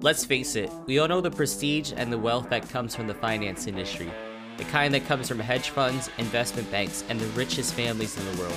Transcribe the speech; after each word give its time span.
Let's 0.00 0.24
face 0.24 0.54
it, 0.54 0.70
we 0.86 1.00
all 1.00 1.08
know 1.08 1.20
the 1.20 1.28
prestige 1.28 1.92
and 1.96 2.12
the 2.12 2.18
wealth 2.18 2.50
that 2.50 2.68
comes 2.68 2.94
from 2.94 3.08
the 3.08 3.14
finance 3.14 3.66
industry. 3.66 4.08
The 4.56 4.62
kind 4.64 4.94
that 4.94 5.06
comes 5.06 5.26
from 5.26 5.40
hedge 5.40 5.70
funds, 5.70 6.08
investment 6.18 6.70
banks, 6.70 7.02
and 7.08 7.18
the 7.18 7.26
richest 7.28 7.74
families 7.74 8.16
in 8.16 8.24
the 8.30 8.40
world. 8.40 8.56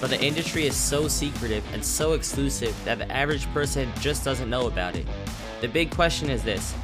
But 0.00 0.08
the 0.08 0.18
industry 0.18 0.64
is 0.64 0.74
so 0.74 1.06
secretive 1.06 1.62
and 1.74 1.84
so 1.84 2.14
exclusive 2.14 2.74
that 2.86 2.96
the 2.96 3.12
average 3.12 3.46
person 3.52 3.92
just 4.00 4.24
doesn't 4.24 4.48
know 4.48 4.66
about 4.66 4.96
it. 4.96 5.06
The 5.60 5.68
big 5.68 5.90
question 5.90 6.30
is 6.30 6.42
this 6.42 6.74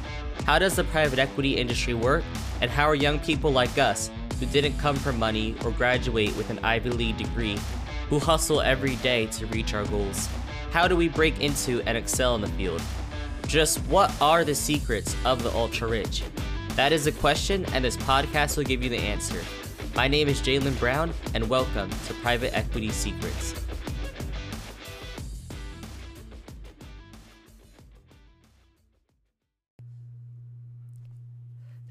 How 0.45 0.59
does 0.59 0.75
the 0.75 0.83
private 0.83 1.17
equity 1.17 1.57
industry 1.57 1.95
work? 1.95 2.23
And 2.61 2.69
how 2.69 2.85
are 2.85 2.95
young 2.95 3.17
people 3.17 3.51
like 3.51 3.79
us, 3.79 4.11
who 4.39 4.45
didn't 4.45 4.77
come 4.77 4.97
from 4.97 5.17
money 5.17 5.55
or 5.65 5.71
graduate 5.71 6.37
with 6.37 6.51
an 6.51 6.59
Ivy 6.59 6.91
League 6.91 7.17
degree, 7.17 7.57
who 8.09 8.19
hustle 8.19 8.61
every 8.61 8.97
day 8.97 9.25
to 9.27 9.47
reach 9.47 9.73
our 9.73 9.85
goals? 9.85 10.29
How 10.69 10.87
do 10.87 10.95
we 10.95 11.09
break 11.09 11.41
into 11.41 11.81
and 11.87 11.97
excel 11.97 12.35
in 12.35 12.41
the 12.41 12.47
field? 12.49 12.83
Just 13.47 13.77
what 13.83 14.11
are 14.21 14.43
the 14.43 14.55
secrets 14.55 15.15
of 15.23 15.43
the 15.43 15.53
ultra 15.53 15.87
rich? 15.87 16.23
That 16.69 16.91
is 16.91 17.05
the 17.05 17.11
question, 17.11 17.63
and 17.73 17.85
this 17.85 17.95
podcast 17.95 18.57
will 18.57 18.63
give 18.63 18.83
you 18.83 18.89
the 18.89 18.97
answer. 18.97 19.41
My 19.95 20.07
name 20.07 20.27
is 20.27 20.41
Jalen 20.41 20.77
Brown, 20.79 21.13
and 21.35 21.47
welcome 21.47 21.89
to 22.07 22.13
Private 22.15 22.55
Equity 22.57 22.89
Secrets. 22.89 23.53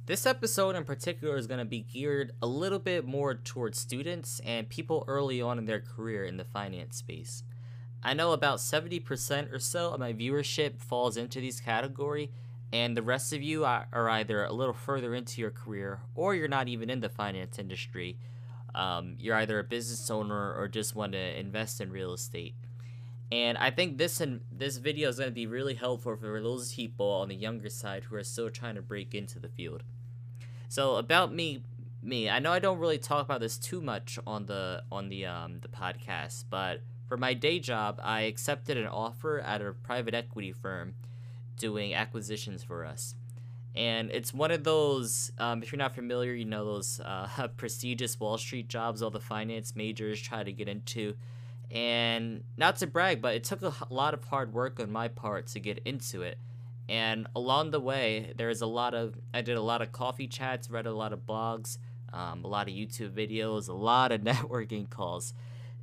This 0.06 0.26
episode 0.26 0.76
in 0.76 0.84
particular 0.84 1.36
is 1.36 1.46
going 1.46 1.60
to 1.60 1.64
be 1.64 1.80
geared 1.80 2.32
a 2.42 2.46
little 2.46 2.78
bit 2.80 3.06
more 3.06 3.34
towards 3.34 3.78
students 3.78 4.40
and 4.44 4.68
people 4.68 5.04
early 5.06 5.40
on 5.40 5.58
in 5.58 5.64
their 5.64 5.80
career 5.80 6.24
in 6.24 6.36
the 6.36 6.44
finance 6.44 6.98
space. 6.98 7.42
I 8.04 8.12
know 8.12 8.32
about 8.32 8.58
70% 8.58 9.52
or 9.52 9.58
so 9.58 9.92
of 9.92 10.00
my 10.00 10.12
viewership 10.12 10.78
falls 10.78 11.16
into 11.16 11.40
these 11.40 11.60
category, 11.60 12.30
and 12.70 12.96
the 12.96 13.02
rest 13.02 13.32
of 13.32 13.42
you 13.42 13.64
are, 13.64 13.88
either 14.10 14.44
a 14.44 14.52
little 14.52 14.74
further 14.74 15.14
into 15.14 15.40
your 15.40 15.50
career 15.50 16.00
or 16.14 16.34
you're 16.34 16.48
not 16.48 16.68
even 16.68 16.90
in 16.90 17.00
the 17.00 17.08
finance 17.08 17.58
industry. 17.58 18.18
Um, 18.74 19.16
you're 19.18 19.36
either 19.36 19.58
a 19.58 19.64
business 19.64 20.10
owner 20.10 20.54
or 20.54 20.68
just 20.68 20.94
want 20.94 21.12
to 21.12 21.38
invest 21.38 21.80
in 21.80 21.92
real 21.92 22.12
estate. 22.12 22.54
And 23.30 23.56
I 23.56 23.70
think 23.70 23.96
this 23.96 24.20
and 24.20 24.40
this 24.52 24.76
video 24.76 25.08
is 25.08 25.18
going 25.18 25.30
to 25.30 25.34
be 25.34 25.46
really 25.46 25.74
helpful 25.74 26.16
for 26.16 26.40
those 26.42 26.74
people 26.74 27.08
on 27.08 27.28
the 27.28 27.34
younger 27.34 27.70
side 27.70 28.04
who 28.04 28.16
are 28.16 28.24
still 28.24 28.50
trying 28.50 28.74
to 28.74 28.82
break 28.82 29.14
into 29.14 29.38
the 29.38 29.48
field. 29.48 29.82
So 30.68 30.96
about 30.96 31.32
me, 31.32 31.62
me, 32.02 32.28
I 32.28 32.38
know 32.38 32.52
I 32.52 32.58
don't 32.58 32.78
really 32.78 32.98
talk 32.98 33.24
about 33.24 33.40
this 33.40 33.56
too 33.56 33.80
much 33.80 34.18
on 34.26 34.46
the 34.46 34.82
on 34.92 35.08
the 35.08 35.26
um 35.26 35.60
the 35.60 35.68
podcast, 35.68 36.44
but 36.50 36.80
for 37.06 37.16
my 37.16 37.34
day 37.34 37.58
job, 37.58 38.00
I 38.02 38.22
accepted 38.22 38.76
an 38.76 38.86
offer 38.86 39.40
at 39.40 39.60
a 39.60 39.72
private 39.72 40.14
equity 40.14 40.52
firm 40.52 40.94
doing 41.56 41.94
acquisitions 41.94 42.62
for 42.62 42.84
us. 42.84 43.14
And 43.74 44.10
it's 44.10 44.32
one 44.32 44.50
of 44.50 44.62
those, 44.62 45.32
um, 45.38 45.62
if 45.62 45.72
you're 45.72 45.78
not 45.78 45.94
familiar, 45.94 46.32
you 46.32 46.44
know 46.44 46.64
those 46.64 47.00
uh, 47.00 47.48
prestigious 47.56 48.18
Wall 48.18 48.38
Street 48.38 48.68
jobs 48.68 49.02
all 49.02 49.10
the 49.10 49.20
finance 49.20 49.74
majors 49.74 50.20
try 50.20 50.44
to 50.44 50.52
get 50.52 50.68
into. 50.68 51.14
And 51.70 52.44
not 52.56 52.76
to 52.76 52.86
brag, 52.86 53.20
but 53.20 53.34
it 53.34 53.42
took 53.42 53.62
a 53.62 53.74
lot 53.90 54.14
of 54.14 54.24
hard 54.24 54.52
work 54.52 54.78
on 54.78 54.92
my 54.92 55.08
part 55.08 55.48
to 55.48 55.60
get 55.60 55.80
into 55.84 56.22
it. 56.22 56.38
And 56.88 57.26
along 57.34 57.70
the 57.70 57.80
way, 57.80 58.32
there 58.36 58.48
was 58.48 58.60
a 58.60 58.66
lot 58.66 58.94
of, 58.94 59.16
I 59.32 59.40
did 59.40 59.56
a 59.56 59.62
lot 59.62 59.82
of 59.82 59.90
coffee 59.90 60.28
chats, 60.28 60.70
read 60.70 60.86
a 60.86 60.92
lot 60.92 61.12
of 61.12 61.26
blogs, 61.26 61.78
um, 62.12 62.44
a 62.44 62.46
lot 62.46 62.68
of 62.68 62.74
YouTube 62.74 63.10
videos, 63.10 63.68
a 63.68 63.72
lot 63.72 64.12
of 64.12 64.20
networking 64.22 64.88
calls. 64.88 65.34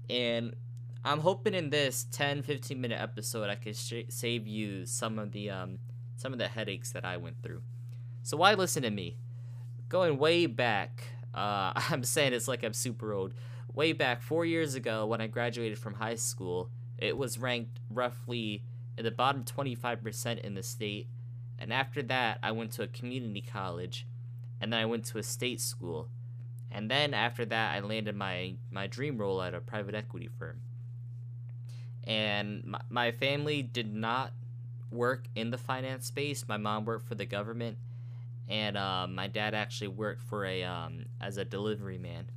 And 0.10 0.56
I'm 1.04 1.22
hoping 1.22 1.56
in 1.56 1.72
this 1.72 2.06
10 2.12 2.44
15 2.44 2.80
minute 2.80 3.02
episode 3.02 3.50
I 3.50 3.56
can 3.56 3.74
sh- 3.74 4.06
save 4.10 4.46
you 4.46 4.86
some 4.86 5.18
of 5.18 5.32
the 5.32 5.50
um 5.50 5.80
some 6.16 6.32
of 6.32 6.38
the 6.38 6.48
headaches 6.48 6.92
that 6.92 7.04
I 7.04 7.18
went 7.18 7.42
through. 7.42 7.64
So 8.22 8.38
why 8.38 8.54
listen 8.54 8.84
to 8.84 8.92
me? 8.92 9.18
Going 9.90 10.20
way 10.20 10.46
back, 10.46 11.06
uh, 11.34 11.74
I'm 11.90 12.04
saying 12.04 12.34
it's 12.34 12.48
like 12.48 12.64
I'm 12.64 12.74
super 12.74 13.14
old. 13.14 13.34
Way 13.74 13.94
back 13.94 14.22
4 14.22 14.46
years 14.46 14.76
ago 14.76 15.08
when 15.08 15.22
I 15.22 15.28
graduated 15.28 15.80
from 15.80 15.96
high 15.96 16.16
school, 16.16 16.70
it 17.00 17.18
was 17.18 17.40
ranked 17.40 17.80
roughly 17.90 18.64
in 18.96 19.04
the 19.04 19.12
bottom 19.12 19.44
25% 19.44 20.40
in 20.42 20.54
the 20.54 20.62
state. 20.62 21.08
And 21.58 21.74
after 21.74 22.04
that, 22.04 22.38
I 22.44 22.52
went 22.52 22.74
to 22.74 22.84
a 22.84 22.88
community 22.88 23.42
college 23.42 24.06
and 24.60 24.72
then 24.72 24.80
I 24.80 24.86
went 24.86 25.06
to 25.06 25.18
a 25.18 25.24
state 25.24 25.62
school. 25.62 26.10
And 26.70 26.92
then 26.92 27.16
after 27.16 27.44
that, 27.46 27.76
I 27.76 27.80
landed 27.80 28.16
my 28.16 28.58
my 28.70 28.86
dream 28.86 29.18
role 29.18 29.42
at 29.42 29.56
a 29.56 29.62
private 29.62 29.96
equity 29.96 30.30
firm 30.38 30.62
and 32.04 32.64
my, 32.66 32.82
my 32.90 33.12
family 33.12 33.62
did 33.62 33.94
not 33.94 34.34
work 34.92 35.26
in 35.36 35.52
the 35.52 35.58
finance 35.58 36.08
space. 36.08 36.46
My 36.48 36.58
mom 36.58 36.86
worked 36.86 37.08
for 37.08 37.16
the 37.16 37.26
government, 37.26 37.78
and 38.48 38.78
um, 38.78 39.16
my 39.16 39.28
dad 39.28 39.54
actually 39.54 39.90
worked 39.90 40.22
for 40.22 40.46
a 40.46 40.64
um, 40.64 41.06
as 41.20 41.38
a 41.38 41.46
delivery 41.46 41.98
man. 41.98 42.30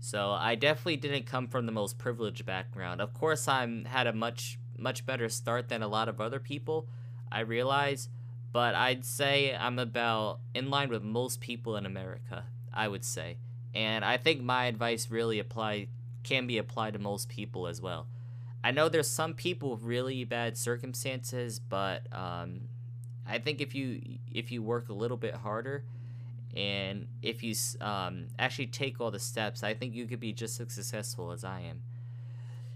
So 0.00 0.30
I 0.32 0.56
definitely 0.56 0.96
didn't 0.96 1.26
come 1.26 1.46
from 1.46 1.66
the 1.66 1.72
most 1.72 1.96
privileged 1.96 2.44
background. 2.44 3.00
Of 3.00 3.14
course, 3.14 3.46
I'm 3.46 3.84
had 3.84 4.06
a 4.06 4.12
much 4.12 4.58
much 4.76 5.06
better 5.06 5.28
start 5.28 5.68
than 5.68 5.82
a 5.82 5.88
lot 5.88 6.08
of 6.08 6.20
other 6.20 6.40
people. 6.40 6.88
I 7.30 7.40
realize, 7.40 8.08
but 8.52 8.74
I'd 8.74 9.04
say 9.04 9.54
I'm 9.54 9.78
about 9.78 10.40
in 10.54 10.70
line 10.70 10.88
with 10.88 11.02
most 11.02 11.40
people 11.40 11.76
in 11.76 11.86
America. 11.86 12.44
I 12.74 12.88
would 12.88 13.04
say, 13.04 13.36
and 13.74 14.04
I 14.04 14.16
think 14.16 14.42
my 14.42 14.64
advice 14.64 15.10
really 15.10 15.38
apply 15.38 15.88
can 16.22 16.46
be 16.46 16.58
applied 16.58 16.94
to 16.94 16.98
most 16.98 17.28
people 17.28 17.66
as 17.66 17.80
well. 17.80 18.06
I 18.64 18.70
know 18.70 18.88
there's 18.88 19.08
some 19.08 19.34
people 19.34 19.70
with 19.72 19.82
really 19.82 20.24
bad 20.24 20.56
circumstances, 20.56 21.58
but 21.58 22.06
um, 22.12 22.68
I 23.26 23.38
think 23.38 23.60
if 23.60 23.74
you 23.74 24.00
if 24.32 24.52
you 24.52 24.62
work 24.62 24.88
a 24.88 24.92
little 24.92 25.16
bit 25.16 25.34
harder, 25.34 25.84
and 26.56 27.08
if 27.22 27.42
you 27.42 27.54
um, 27.80 28.28
actually 28.38 28.68
take 28.68 29.00
all 29.00 29.10
the 29.10 29.18
steps, 29.18 29.64
I 29.64 29.74
think 29.74 29.94
you 29.94 30.06
could 30.06 30.20
be 30.20 30.32
just 30.32 30.60
as 30.60 30.72
successful 30.72 31.32
as 31.32 31.44
I 31.44 31.62
am. 31.62 31.82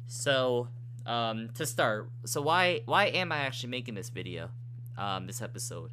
So 0.09 0.69
um, 1.05 1.51
to 1.55 1.65
start, 1.65 2.11
so 2.25 2.43
why 2.43 2.81
why 2.87 3.07
am 3.07 3.31
I 3.31 3.39
actually 3.39 3.71
making 3.71 3.95
this 3.95 4.09
video, 4.09 4.51
um, 4.99 5.29
this 5.29 5.41
episode? 5.41 5.93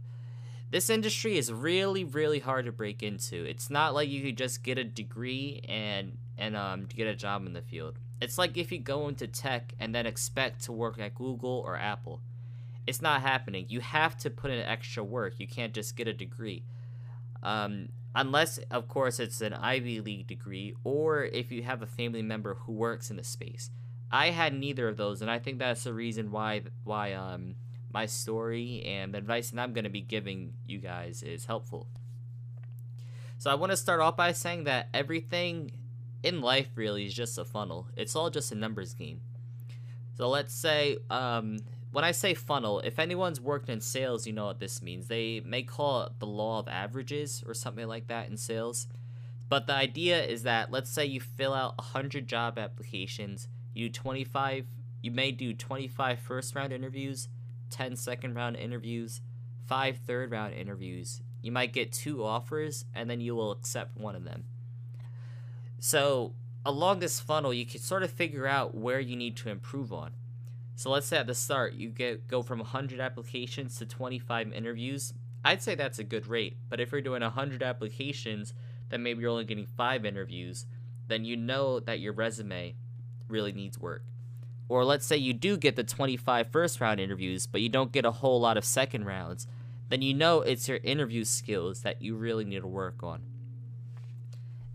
This 0.72 0.90
industry 0.90 1.38
is 1.38 1.54
really 1.54 2.04
really 2.04 2.40
hard 2.40 2.66
to 2.66 2.72
break 2.72 3.04
into. 3.04 3.46
It's 3.46 3.70
not 3.70 3.94
like 3.94 4.10
you 4.10 4.24
could 4.24 4.38
just 4.38 4.64
get 4.64 4.80
a 4.80 4.84
degree 4.84 5.62
and 5.70 6.18
and 6.36 6.58
um, 6.58 6.88
get 6.88 7.06
a 7.06 7.16
job 7.16 7.46
in 7.46 7.54
the 7.54 7.62
field 7.62 8.00
it's 8.24 8.38
like 8.38 8.58
if 8.58 8.72
you 8.72 8.80
go 8.80 9.08
into 9.08 9.28
tech 9.28 9.74
and 9.80 9.94
then 9.94 10.06
expect 10.06 10.64
to 10.64 10.72
work 10.72 10.98
at 11.00 11.14
Google 11.14 11.64
or 11.66 11.78
Apple. 11.78 12.22
It's 12.88 13.02
not 13.02 13.22
happening. 13.22 13.66
You 13.70 13.80
have 13.80 14.18
to 14.20 14.30
put 14.30 14.52
in 14.52 14.60
extra 14.60 15.04
work. 15.04 15.40
You 15.40 15.48
can't 15.48 15.74
just 15.74 15.96
get 15.96 16.08
a 16.08 16.14
degree. 16.14 16.64
Um, 17.42 17.90
unless, 18.16 18.58
of 18.70 18.88
course, 18.88 19.20
it's 19.20 19.42
an 19.42 19.54
Ivy 19.54 20.02
League 20.02 20.28
degree 20.28 20.74
or 20.84 21.24
if 21.24 21.52
you 21.52 21.64
have 21.64 21.82
a 21.82 21.88
family 21.88 22.22
member 22.22 22.56
who 22.56 22.72
works 22.74 23.10
in 23.10 23.18
the 23.18 23.24
space. 23.24 23.70
I 24.12 24.30
had 24.30 24.54
neither 24.54 24.88
of 24.88 24.98
those, 24.98 25.22
and 25.22 25.32
I 25.32 25.40
think 25.40 25.58
that's 25.58 25.86
the 25.86 25.94
reason 25.94 26.32
why 26.32 26.62
why 26.84 27.14
um, 27.14 27.56
my 27.92 28.06
story 28.06 28.84
and 28.86 29.14
the 29.14 29.18
advice 29.18 29.50
that 29.50 29.60
I'm 29.60 29.74
going 29.74 29.86
to 29.86 29.90
be 29.90 30.02
giving 30.02 30.54
you 30.68 30.78
guys 30.78 31.24
is 31.24 31.46
helpful. 31.46 31.88
So 33.40 33.50
I 33.50 33.56
want 33.56 33.72
to 33.72 33.78
start 33.78 34.00
off 34.00 34.16
by 34.16 34.32
saying 34.32 34.66
that 34.66 34.90
everything 34.94 35.72
in 36.24 36.42
life 36.42 36.70
really 36.76 37.06
is 37.06 37.14
just 37.14 37.38
a 37.38 37.46
funnel. 37.46 37.88
It's 37.96 38.16
all 38.16 38.30
just 38.30 38.52
a 38.52 38.56
numbers 38.56 38.94
game. 38.94 39.22
So 40.16 40.30
let's 40.30 40.54
say 40.54 40.98
um, 41.10 41.60
when 41.92 42.04
I 42.04 42.12
say 42.12 42.34
funnel, 42.34 42.80
if 42.80 42.98
anyone's 42.98 43.42
worked 43.42 43.70
in 43.70 43.82
sales, 43.82 44.26
you 44.26 44.34
know 44.34 44.46
what 44.46 44.60
this 44.60 44.82
means. 44.82 45.08
They 45.08 45.42
may 45.42 45.64
call 45.64 46.04
it 46.04 46.20
the 46.20 46.26
law 46.26 46.60
of 46.60 46.68
averages 46.68 47.44
or 47.46 47.54
something 47.54 47.88
like 47.88 48.08
that 48.08 48.30
in 48.30 48.38
sales. 48.38 48.88
But 49.50 49.68
the 49.68 49.76
idea 49.76 50.24
is 50.24 50.44
that 50.44 50.72
let's 50.72 50.90
say 50.90 51.06
you 51.06 51.20
fill 51.20 51.54
out 51.54 51.78
100 51.78 52.28
job 52.28 52.58
applications, 52.58 53.48
you 53.74 53.90
25 53.90 54.66
you 55.04 55.12
may 55.12 55.32
do 55.32 55.54
25 55.54 56.20
first 56.20 56.56
round 56.56 56.72
interviews, 56.72 57.28
10 57.72 57.98
second 57.98 58.36
round 58.36 58.56
interviews, 58.56 59.20
5 59.68 59.98
third 59.98 60.32
round 60.32 60.54
interviews. 60.54 61.22
You 61.42 61.52
might 61.52 61.74
get 61.74 61.92
two 61.92 62.24
offers 62.24 62.86
and 62.96 63.10
then 63.10 63.20
you 63.20 63.36
will 63.36 63.52
accept 63.52 63.98
one 63.98 64.16
of 64.16 64.24
them. 64.24 64.46
So 65.84 66.32
along 66.66 67.00
this 67.00 67.20
funnel, 67.20 67.54
you 67.54 67.66
can 67.66 67.82
sort 67.82 68.04
of 68.04 68.10
figure 68.10 68.48
out 68.48 68.74
where 68.74 69.02
you 69.02 69.18
need 69.18 69.36
to 69.36 69.50
improve 69.50 69.92
on. 69.92 70.12
So 70.78 70.90
let's 70.90 71.08
say 71.08 71.18
at 71.18 71.28
the 71.28 71.36
start 71.36 71.74
you 71.74 71.90
get 71.90 72.26
go 72.26 72.42
from 72.42 72.60
100 72.60 73.02
applications 73.02 73.78
to 73.80 73.86
25 73.86 74.54
interviews. 74.54 75.14
I'd 75.44 75.62
say 75.62 75.76
that's 75.76 76.00
a 76.00 76.06
good 76.06 76.26
rate. 76.26 76.56
But 76.70 76.80
if 76.80 76.94
you're 76.94 77.02
doing 77.02 77.22
100 77.22 77.62
applications, 77.62 78.54
then 78.88 79.04
maybe 79.04 79.20
you're 79.20 79.32
only 79.32 79.44
getting 79.44 79.66
5 79.66 80.06
interviews, 80.06 80.68
then 81.10 81.26
you 81.26 81.36
know 81.36 81.82
that 81.82 82.00
your 82.00 82.14
resume 82.14 82.76
really 83.28 83.52
needs 83.52 83.78
work. 83.78 84.06
Or 84.70 84.86
let's 84.86 85.06
say 85.06 85.18
you 85.18 85.34
do 85.34 85.58
get 85.58 85.76
the 85.76 85.84
25 85.84 86.48
first 86.48 86.80
round 86.80 87.02
interviews, 87.02 87.46
but 87.46 87.60
you 87.60 87.68
don't 87.68 87.92
get 87.92 88.06
a 88.06 88.12
whole 88.12 88.40
lot 88.40 88.56
of 88.56 88.64
second 88.64 89.04
rounds, 89.04 89.48
then 89.90 90.02
you 90.02 90.14
know 90.14 90.40
it's 90.40 90.70
your 90.70 90.78
interview 90.78 91.26
skills 91.26 91.82
that 91.82 92.02
you 92.02 92.16
really 92.16 92.46
need 92.46 92.62
to 92.62 92.68
work 92.68 93.04
on. 93.04 93.33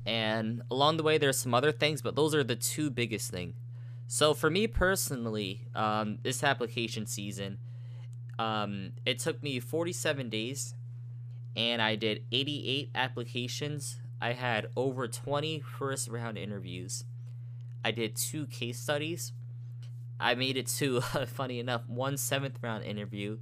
And 0.08 0.62
along 0.70 0.96
the 0.96 1.02
way, 1.02 1.18
there's 1.18 1.38
some 1.38 1.52
other 1.52 1.70
things, 1.70 2.00
but 2.00 2.16
those 2.16 2.34
are 2.34 2.42
the 2.42 2.56
two 2.56 2.90
biggest 2.90 3.30
things. 3.30 3.54
So 4.06 4.32
for 4.32 4.48
me 4.48 4.66
personally, 4.66 5.68
um, 5.74 6.18
this 6.22 6.42
application 6.42 7.06
season, 7.06 7.58
Um, 8.38 8.92
it 9.04 9.18
took 9.18 9.42
me 9.42 9.60
47 9.60 10.30
days, 10.30 10.74
and 11.56 11.82
I 11.82 11.96
did 11.96 12.24
88 12.30 12.90
applications. 12.94 13.98
I 14.20 14.32
had 14.32 14.68
over 14.76 15.08
20 15.08 15.60
first 15.60 16.08
round 16.08 16.38
interviews. 16.38 17.04
I 17.84 17.90
did 17.90 18.14
two 18.16 18.46
case 18.46 18.78
studies. 18.78 19.32
I 20.20 20.34
made 20.36 20.56
it 20.56 20.68
to, 20.78 21.00
funny 21.26 21.58
enough, 21.58 21.88
one 21.88 22.16
seventh 22.16 22.58
round 22.62 22.84
interview. 22.84 23.38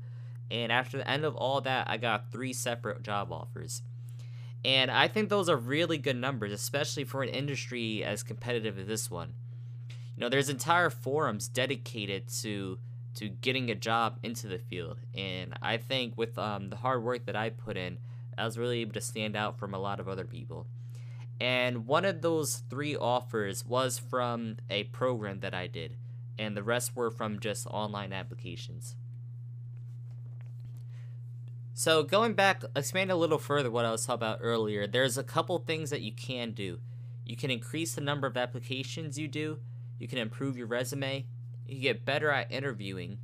And 0.51 0.73
after 0.73 0.99
the 0.99 1.09
end 1.09 1.25
of 1.25 1.37
all 1.37 1.61
that, 1.61 1.91
I 1.91 1.99
got 1.99 2.33
three 2.33 2.55
separate 2.55 3.03
job 3.03 3.31
offers. 3.33 3.83
And 4.67 4.91
I 4.91 5.07
think 5.07 5.29
those 5.29 5.49
are 5.49 5.57
really 5.57 5.97
good 5.97 6.17
numbers, 6.17 6.51
especially 6.51 7.05
for 7.05 7.23
an 7.23 7.29
industry 7.29 8.03
as 8.03 8.25
competitive 8.25 8.81
as 8.81 8.89
this 8.89 9.09
one. 9.09 9.35
You 9.89 10.23
know, 10.23 10.29
there's 10.29 10.49
entire 10.49 10.91
forums 10.91 11.47
dedicated 11.47 12.27
to 12.41 12.79
to 13.15 13.29
getting 13.29 13.71
a 13.71 13.75
job 13.77 14.19
into 14.23 14.47
the 14.49 14.59
field, 14.59 14.99
and 15.15 15.55
I 15.63 15.79
think 15.79 16.19
with 16.19 16.37
um, 16.37 16.69
the 16.69 16.77
hard 16.77 17.03
work 17.03 17.25
that 17.27 17.37
I 17.37 17.49
put 17.49 17.77
in, 17.79 17.97
I 18.37 18.45
was 18.45 18.59
really 18.59 18.81
able 18.81 18.93
to 18.93 19.01
stand 19.01 19.37
out 19.37 19.57
from 19.57 19.73
a 19.73 19.79
lot 19.79 20.01
of 20.01 20.09
other 20.09 20.27
people. 20.27 20.67
And 21.41 21.87
one 21.87 22.05
of 22.05 22.21
those 22.21 22.63
three 22.69 22.95
offers 22.95 23.65
was 23.65 23.99
from 23.99 24.57
a 24.69 24.85
program 24.85 25.41
that 25.41 25.55
I 25.55 25.69
did, 25.69 25.97
and 26.39 26.57
the 26.57 26.63
rest 26.65 26.97
were 26.97 27.11
from 27.11 27.39
just 27.39 27.69
online 27.69 28.13
applications. 28.13 28.97
So 31.79 32.03
going 32.03 32.33
back, 32.33 32.65
expand 32.75 33.11
a 33.11 33.17
little 33.17 33.37
further 33.37 33.71
what 33.71 33.85
I 33.85 33.91
was 33.91 34.07
talking 34.07 34.27
about 34.27 34.39
earlier, 34.41 34.87
there's 34.87 35.19
a 35.19 35.23
couple 35.23 35.59
things 35.59 35.91
that 35.91 36.01
you 36.01 36.11
can 36.11 36.53
do. 36.53 36.79
You 37.27 37.37
can 37.37 37.51
increase 37.51 37.95
the 37.95 38.01
number 38.01 38.27
of 38.27 38.35
applications 38.35 39.19
you 39.19 39.29
do, 39.29 39.59
you 39.99 40.09
can 40.09 40.17
improve 40.17 40.57
your 40.57 40.69
resume, 40.69 41.27
you 41.67 41.81
get 41.83 42.07
better 42.07 42.31
at 42.31 42.51
interviewing. 42.51 43.19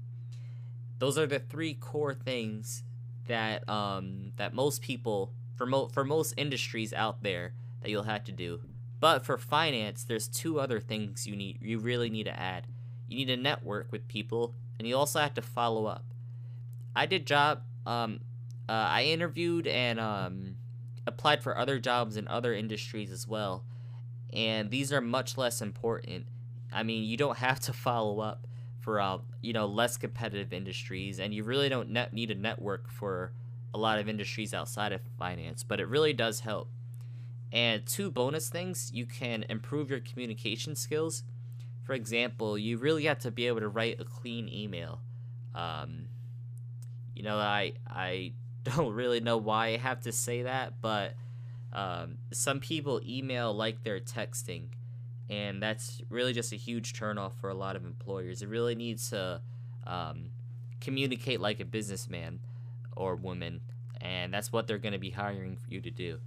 Those 0.99 1.17
are 1.17 1.27
the 1.27 1.39
three 1.39 1.73
core 1.73 2.13
things 2.13 2.83
that 3.27 3.67
um, 3.71 4.33
that 4.37 4.53
most 4.53 4.83
people 4.83 5.33
for 5.57 5.65
mo- 5.65 5.89
for 5.89 6.05
most 6.05 6.35
industries 6.37 6.93
out 6.93 7.23
there 7.23 7.55
that 7.81 7.89
you'll 7.89 8.03
have 8.03 8.25
to 8.25 8.33
do. 8.33 8.61
But 9.01 9.25
for 9.25 9.39
finance, 9.39 10.05
there's 10.05 10.29
two 10.29 10.61
other 10.61 10.79
things 10.79 11.27
you 11.27 11.37
need 11.37 11.57
you 11.63 11.79
really 11.79 12.11
need 12.11 12.25
to 12.25 12.39
add. 12.39 12.67
You 13.09 13.17
need 13.17 13.35
to 13.35 13.37
network 13.39 13.91
with 13.91 14.09
people, 14.09 14.55
and 14.79 14.87
you 14.87 14.95
also 14.95 15.21
have 15.21 15.33
to 15.35 15.43
follow 15.43 15.87
up. 15.87 16.05
I 16.95 17.07
did 17.07 17.27
job 17.27 17.63
um, 17.87 18.21
uh, 18.69 18.73
I 18.73 19.05
interviewed 19.05 19.67
and 19.67 19.99
um, 19.99 20.57
applied 21.07 21.43
for 21.43 21.57
other 21.57 21.79
jobs 21.79 22.17
in 22.17 22.29
other 22.29 22.55
industries 22.55 23.11
as 23.11 23.27
well, 23.27 23.65
and 24.33 24.71
these 24.71 24.93
are 24.93 25.01
much 25.01 25.37
less 25.37 25.61
important. 25.61 26.27
I 26.73 26.83
mean, 26.83 27.05
you 27.05 27.17
don't 27.17 27.39
have 27.49 27.61
to 27.61 27.73
follow 27.73 28.21
up 28.21 28.47
for 28.81 29.01
uh, 29.01 29.19
you 29.41 29.53
know 29.53 29.67
less 29.67 29.97
competitive 29.97 30.53
industries, 30.53 31.19
and 31.19 31.35
you 31.35 31.45
really 31.45 31.69
don't 31.69 31.91
net- 31.91 32.13
need 32.13 32.31
a 32.31 32.35
network 32.35 32.91
for 32.91 33.33
a 33.75 33.79
lot 33.79 33.99
of 33.99 34.09
industries 34.09 34.53
outside 34.53 34.93
of 34.93 35.01
finance, 35.19 35.63
but 35.63 35.81
it 35.81 35.89
really 35.89 36.13
does 36.13 36.41
help. 36.41 36.69
And 37.53 37.85
two 37.87 38.11
bonus 38.11 38.49
things 38.49 38.91
you 38.95 39.05
can 39.07 39.45
improve 39.49 39.91
your 39.91 40.01
communication 40.01 40.75
skills. 40.75 41.23
For 41.85 41.95
example, 41.95 42.57
you 42.57 42.79
really 42.79 43.05
have 43.05 43.19
to 43.21 43.31
be 43.31 43.47
able 43.47 43.61
to 43.61 43.69
write 43.69 44.01
a 44.01 44.05
clean 44.05 44.49
email. 44.49 45.01
Um, 45.55 46.07
you 47.15 47.23
know, 47.23 47.37
I 47.37 47.75
I 47.87 48.33
don't 48.77 48.93
really 48.95 49.21
know 49.21 49.37
why 49.37 49.69
I 49.69 49.77
have 49.77 50.01
to 50.03 50.13
say 50.13 50.43
that, 50.43 50.75
but 50.81 51.15
um, 51.73 52.19
some 52.33 52.61
people 52.61 53.01
email 53.07 53.53
like 53.53 53.83
they're 53.83 54.01
texting, 54.01 54.67
and 55.29 55.63
that's 55.63 56.01
really 56.09 56.33
just 56.33 56.53
a 56.53 56.57
huge 56.57 56.93
turnoff 56.93 57.33
for 57.35 57.51
a 57.51 57.55
lot 57.55 57.77
of 57.77 57.85
employers. 57.85 58.43
It 58.43 58.49
really 58.49 58.75
needs 58.75 59.11
to 59.11 59.41
um, 59.87 60.31
communicate 60.81 61.41
like 61.41 61.61
a 61.61 61.65
businessman 61.65 62.41
or 62.95 63.17
woman, 63.17 63.63
and 64.01 64.33
that's 64.33 64.53
what 64.53 64.67
they're 64.67 64.79
going 64.79 64.93
to 64.93 64.99
be 64.99 65.11
hiring 65.11 65.57
for 65.57 65.71
you 65.71 65.81
to 65.81 65.91
do. 65.91 66.19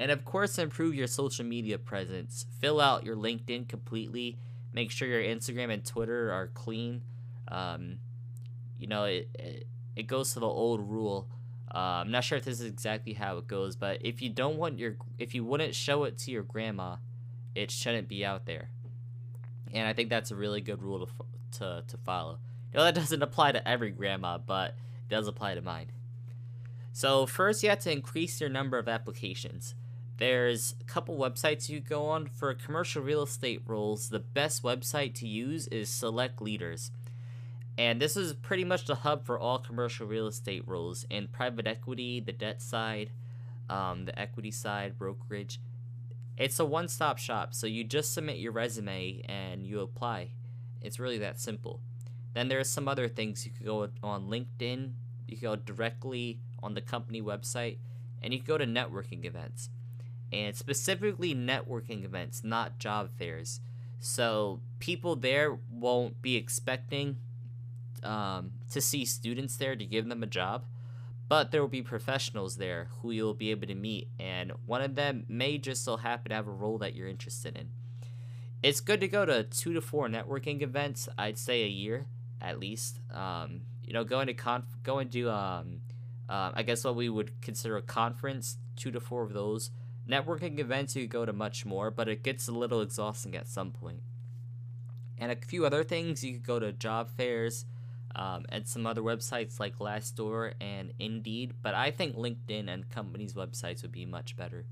And 0.00 0.10
of 0.10 0.24
course, 0.24 0.58
improve 0.58 0.94
your 0.94 1.06
social 1.06 1.44
media 1.44 1.78
presence. 1.78 2.46
Fill 2.60 2.80
out 2.80 3.04
your 3.04 3.16
LinkedIn 3.16 3.68
completely. 3.68 4.38
Make 4.72 4.90
sure 4.90 5.08
your 5.08 5.22
Instagram 5.22 5.72
and 5.72 5.84
Twitter 5.84 6.30
are 6.32 6.48
clean. 6.48 7.02
Um, 7.48 7.98
you 8.78 8.86
know, 8.86 9.04
it, 9.04 9.28
it, 9.34 9.66
it 9.96 10.06
goes 10.06 10.34
to 10.34 10.40
the 10.40 10.46
old 10.46 10.88
rule 10.88 11.28
uh, 11.74 12.02
I'm 12.02 12.10
not 12.10 12.24
sure 12.24 12.38
if 12.38 12.44
this 12.44 12.60
is 12.60 12.66
exactly 12.66 13.12
how 13.12 13.38
it 13.38 13.46
goes, 13.46 13.76
but 13.76 13.98
if 14.04 14.22
you 14.22 14.30
don't 14.30 14.56
want 14.56 14.78
your, 14.78 14.96
if 15.18 15.34
you 15.34 15.44
wouldn't 15.44 15.74
show 15.74 16.04
it 16.04 16.18
to 16.18 16.30
your 16.30 16.42
grandma, 16.42 16.96
it 17.54 17.70
shouldn't 17.70 18.08
be 18.08 18.24
out 18.24 18.46
there. 18.46 18.70
And 19.72 19.86
I 19.86 19.92
think 19.92 20.08
that's 20.08 20.30
a 20.30 20.36
really 20.36 20.60
good 20.60 20.82
rule 20.82 21.06
to 21.06 21.12
to 21.58 21.84
to 21.86 21.96
follow. 21.98 22.38
You 22.72 22.78
know 22.78 22.84
that 22.84 22.94
doesn't 22.94 23.22
apply 23.22 23.52
to 23.52 23.68
every 23.68 23.90
grandma, 23.90 24.38
but 24.38 24.70
it 24.70 25.08
does 25.08 25.28
apply 25.28 25.54
to 25.54 25.62
mine. 25.62 25.92
So 26.92 27.26
first, 27.26 27.62
you 27.62 27.68
have 27.68 27.78
to 27.80 27.92
increase 27.92 28.40
your 28.40 28.50
number 28.50 28.78
of 28.78 28.88
applications. 28.88 29.74
There's 30.16 30.74
a 30.80 30.84
couple 30.84 31.16
websites 31.16 31.68
you 31.68 31.78
go 31.78 32.06
on 32.06 32.26
for 32.26 32.52
commercial 32.54 33.02
real 33.02 33.22
estate 33.22 33.62
roles. 33.66 34.08
The 34.08 34.18
best 34.18 34.64
website 34.64 35.14
to 35.14 35.28
use 35.28 35.68
is 35.68 35.88
Select 35.88 36.42
Leaders. 36.42 36.90
And 37.78 38.02
this 38.02 38.16
is 38.16 38.34
pretty 38.34 38.64
much 38.64 38.86
the 38.86 38.96
hub 38.96 39.24
for 39.24 39.38
all 39.38 39.60
commercial 39.60 40.08
real 40.08 40.26
estate 40.26 40.66
roles 40.66 41.06
in 41.08 41.28
private 41.28 41.68
equity, 41.68 42.18
the 42.18 42.32
debt 42.32 42.60
side, 42.60 43.12
um, 43.70 44.04
the 44.04 44.18
equity 44.18 44.50
side, 44.50 44.98
brokerage. 44.98 45.60
It's 46.36 46.58
a 46.58 46.64
one 46.64 46.88
stop 46.88 47.18
shop. 47.18 47.54
So 47.54 47.68
you 47.68 47.84
just 47.84 48.12
submit 48.12 48.38
your 48.38 48.50
resume 48.50 49.22
and 49.28 49.64
you 49.64 49.78
apply. 49.80 50.32
It's 50.82 50.98
really 50.98 51.18
that 51.18 51.38
simple. 51.38 51.80
Then 52.34 52.48
there 52.48 52.58
are 52.58 52.64
some 52.64 52.88
other 52.88 53.06
things 53.06 53.46
you 53.46 53.52
could 53.52 53.66
go 53.66 53.88
on 54.02 54.28
LinkedIn, 54.28 54.92
you 55.28 55.36
could 55.36 55.42
go 55.42 55.56
directly 55.56 56.40
on 56.60 56.74
the 56.74 56.80
company 56.80 57.22
website, 57.22 57.78
and 58.20 58.32
you 58.32 58.40
could 58.40 58.48
go 58.48 58.58
to 58.58 58.66
networking 58.66 59.24
events. 59.24 59.70
And 60.32 60.56
specifically 60.56 61.32
networking 61.32 62.04
events, 62.04 62.42
not 62.42 62.78
job 62.80 63.10
fairs. 63.16 63.60
So 64.00 64.60
people 64.80 65.14
there 65.14 65.58
won't 65.70 66.20
be 66.20 66.36
expecting 66.36 67.16
um, 68.04 68.52
to 68.70 68.80
see 68.80 69.04
students 69.04 69.56
there 69.56 69.76
to 69.76 69.84
give 69.84 70.08
them 70.08 70.22
a 70.22 70.26
job, 70.26 70.64
but 71.28 71.50
there 71.50 71.60
will 71.60 71.68
be 71.68 71.82
professionals 71.82 72.56
there 72.56 72.88
who 73.00 73.10
you'll 73.10 73.34
be 73.34 73.50
able 73.50 73.66
to 73.66 73.74
meet, 73.74 74.08
and 74.18 74.52
one 74.66 74.82
of 74.82 74.94
them 74.94 75.24
may 75.28 75.58
just 75.58 75.84
so 75.84 75.96
happen 75.96 76.30
to 76.30 76.34
have 76.34 76.48
a 76.48 76.52
role 76.52 76.78
that 76.78 76.94
you're 76.94 77.08
interested 77.08 77.56
in. 77.56 77.68
It's 78.62 78.80
good 78.80 79.00
to 79.00 79.08
go 79.08 79.24
to 79.24 79.44
two 79.44 79.72
to 79.74 79.80
four 79.80 80.08
networking 80.08 80.62
events, 80.62 81.08
I'd 81.16 81.38
say 81.38 81.62
a 81.62 81.68
year 81.68 82.06
at 82.40 82.58
least. 82.58 83.00
Um, 83.12 83.62
you 83.84 83.92
know, 83.92 84.04
going 84.04 84.26
to 84.26 84.34
conf- 84.34 84.82
going 84.82 85.08
to 85.10 85.30
um, 85.30 85.80
uh, 86.28 86.52
I 86.54 86.62
guess 86.62 86.84
what 86.84 86.96
we 86.96 87.08
would 87.08 87.40
consider 87.40 87.76
a 87.76 87.82
conference, 87.82 88.58
two 88.76 88.90
to 88.90 89.00
four 89.00 89.22
of 89.22 89.32
those. 89.32 89.70
Networking 90.08 90.58
events 90.58 90.96
you 90.96 91.06
go 91.06 91.24
to 91.24 91.32
much 91.32 91.66
more, 91.66 91.90
but 91.90 92.08
it 92.08 92.22
gets 92.22 92.48
a 92.48 92.52
little 92.52 92.80
exhausting 92.80 93.34
at 93.34 93.48
some 93.48 93.70
point. 93.72 94.02
And 95.18 95.32
a 95.32 95.36
few 95.36 95.66
other 95.66 95.84
things, 95.84 96.22
you 96.22 96.34
could 96.34 96.46
go 96.46 96.58
to 96.58 96.72
job 96.72 97.10
fairs, 97.10 97.66
um, 98.14 98.44
and 98.48 98.66
some 98.66 98.86
other 98.86 99.02
websites 99.02 99.60
like 99.60 99.78
Glassdoor 99.78 100.54
and 100.60 100.92
Indeed, 100.98 101.54
but 101.62 101.74
I 101.74 101.90
think 101.90 102.16
LinkedIn 102.16 102.68
and 102.68 102.88
companies' 102.88 103.34
websites 103.34 103.82
would 103.82 103.92
be 103.92 104.06
much 104.06 104.36
better. 104.36 104.64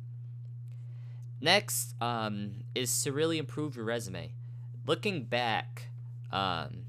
Next 1.41 1.95
um, 2.01 2.65
is 2.75 3.03
to 3.03 3.13
really 3.13 3.39
improve 3.39 3.77
your 3.77 3.85
resume. 3.85 4.33
Looking 4.87 5.25
back, 5.25 5.89
um, 6.33 6.85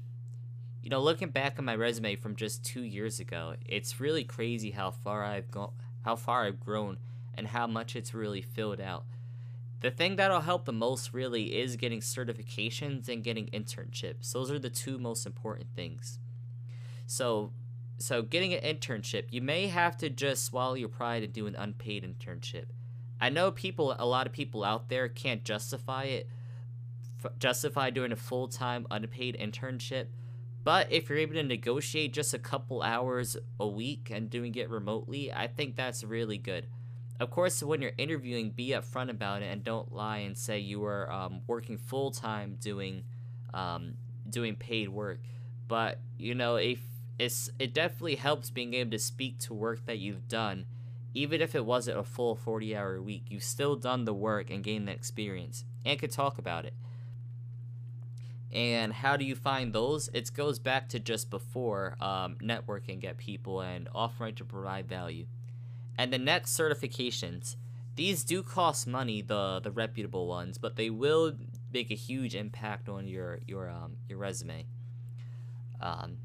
you 0.82 0.90
know, 0.90 1.00
looking 1.00 1.28
back 1.28 1.58
on 1.58 1.64
my 1.64 1.76
resume 1.76 2.16
from 2.16 2.34
just 2.34 2.64
two 2.64 2.82
years 2.82 3.20
ago, 3.20 3.54
it's 3.66 4.00
really 4.00 4.24
crazy 4.24 4.70
how 4.70 4.90
far 4.90 5.24
I've 5.24 5.50
gone, 5.50 5.72
how 6.04 6.16
far 6.16 6.46
I've 6.46 6.60
grown, 6.60 6.98
and 7.34 7.48
how 7.48 7.66
much 7.66 7.94
it's 7.94 8.14
really 8.14 8.42
filled 8.42 8.80
out. 8.80 9.04
The 9.80 9.90
thing 9.90 10.16
that'll 10.16 10.40
help 10.40 10.64
the 10.64 10.72
most 10.72 11.12
really 11.12 11.56
is 11.56 11.76
getting 11.76 12.00
certifications 12.00 13.08
and 13.08 13.22
getting 13.22 13.46
internships. 13.48 14.32
Those 14.32 14.50
are 14.50 14.58
the 14.58 14.70
two 14.70 14.98
most 14.98 15.24
important 15.24 15.68
things. 15.76 16.18
So 17.08 17.52
so 17.96 18.22
getting 18.22 18.54
an 18.54 18.62
internship, 18.62 19.24
you 19.30 19.40
may 19.40 19.66
have 19.66 19.96
to 19.96 20.10
just 20.10 20.44
swallow 20.44 20.74
your 20.74 20.90
pride 20.90 21.24
and 21.24 21.32
do 21.32 21.46
an 21.46 21.56
unpaid 21.56 22.04
internship. 22.04 22.66
I 23.20 23.30
know 23.30 23.50
people 23.50 23.96
a 23.98 24.06
lot 24.06 24.26
of 24.26 24.32
people 24.32 24.62
out 24.62 24.90
there 24.90 25.08
can't 25.08 25.42
justify 25.42 26.04
it 26.04 26.28
f- 27.24 27.32
justify 27.38 27.88
doing 27.90 28.12
a 28.12 28.16
full-time 28.16 28.86
unpaid 28.90 29.38
internship, 29.40 30.08
but 30.62 30.92
if 30.92 31.08
you're 31.08 31.18
able 31.18 31.32
to 31.34 31.42
negotiate 31.42 32.12
just 32.12 32.34
a 32.34 32.38
couple 32.38 32.82
hours 32.82 33.38
a 33.58 33.66
week 33.66 34.10
and 34.12 34.28
doing 34.28 34.54
it 34.54 34.68
remotely, 34.68 35.32
I 35.32 35.46
think 35.46 35.76
that's 35.76 36.04
really 36.04 36.38
good. 36.38 36.66
Of 37.18 37.30
course, 37.30 37.62
when 37.62 37.80
you're 37.80 37.92
interviewing, 37.96 38.50
be 38.50 38.68
upfront 38.68 39.08
about 39.08 39.42
it 39.42 39.46
and 39.46 39.64
don't 39.64 39.92
lie 39.92 40.18
and 40.18 40.36
say 40.36 40.58
you 40.58 40.84
are 40.84 41.10
um, 41.10 41.40
working 41.46 41.78
full 41.78 42.10
time 42.10 42.58
doing 42.60 43.04
um, 43.54 43.94
doing 44.28 44.56
paid 44.56 44.90
work. 44.90 45.20
But 45.66 46.00
you 46.18 46.34
know, 46.34 46.56
if 46.56 46.80
it's 47.18 47.50
it 47.58 47.74
definitely 47.74 48.16
helps 48.16 48.50
being 48.50 48.74
able 48.74 48.90
to 48.92 48.98
speak 48.98 49.38
to 49.38 49.54
work 49.54 49.84
that 49.86 49.98
you've 49.98 50.28
done 50.28 50.66
even 51.14 51.40
if 51.40 51.54
it 51.54 51.64
wasn't 51.64 51.98
a 51.98 52.04
full 52.04 52.34
40 52.36 52.76
hour 52.76 53.00
week 53.02 53.24
you've 53.28 53.42
still 53.42 53.76
done 53.76 54.04
the 54.04 54.14
work 54.14 54.50
and 54.50 54.64
gained 54.64 54.88
the 54.88 54.92
experience 54.92 55.64
and 55.84 55.98
could 55.98 56.10
talk 56.12 56.38
about 56.38 56.64
it 56.64 56.74
And 58.50 58.94
how 58.94 59.16
do 59.16 59.24
you 59.24 59.34
find 59.34 59.72
those? 59.74 60.08
It 60.14 60.32
goes 60.32 60.58
back 60.58 60.88
to 60.90 60.98
just 60.98 61.28
before 61.28 61.96
um, 62.00 62.36
networking, 62.42 62.98
get 63.00 63.18
people, 63.18 63.60
and 63.60 63.88
offering 63.94 64.34
to 64.36 64.44
provide 64.44 64.88
value. 64.88 65.26
And 65.98 66.12
the 66.12 66.18
next 66.18 66.58
certifications, 66.58 67.56
these 67.96 68.24
do 68.24 68.42
cost 68.42 68.86
money, 68.86 69.22
the 69.22 69.60
the 69.60 69.70
reputable 69.70 70.26
ones, 70.28 70.58
but 70.58 70.76
they 70.76 70.90
will 70.90 71.34
make 71.72 71.90
a 71.90 71.94
huge 71.94 72.34
impact 72.34 72.88
on 72.88 73.06
your 73.08 73.40
your 73.46 73.68
um, 73.70 73.96
your 74.08 74.18
resume. 74.18 74.66
Um, 75.80 76.18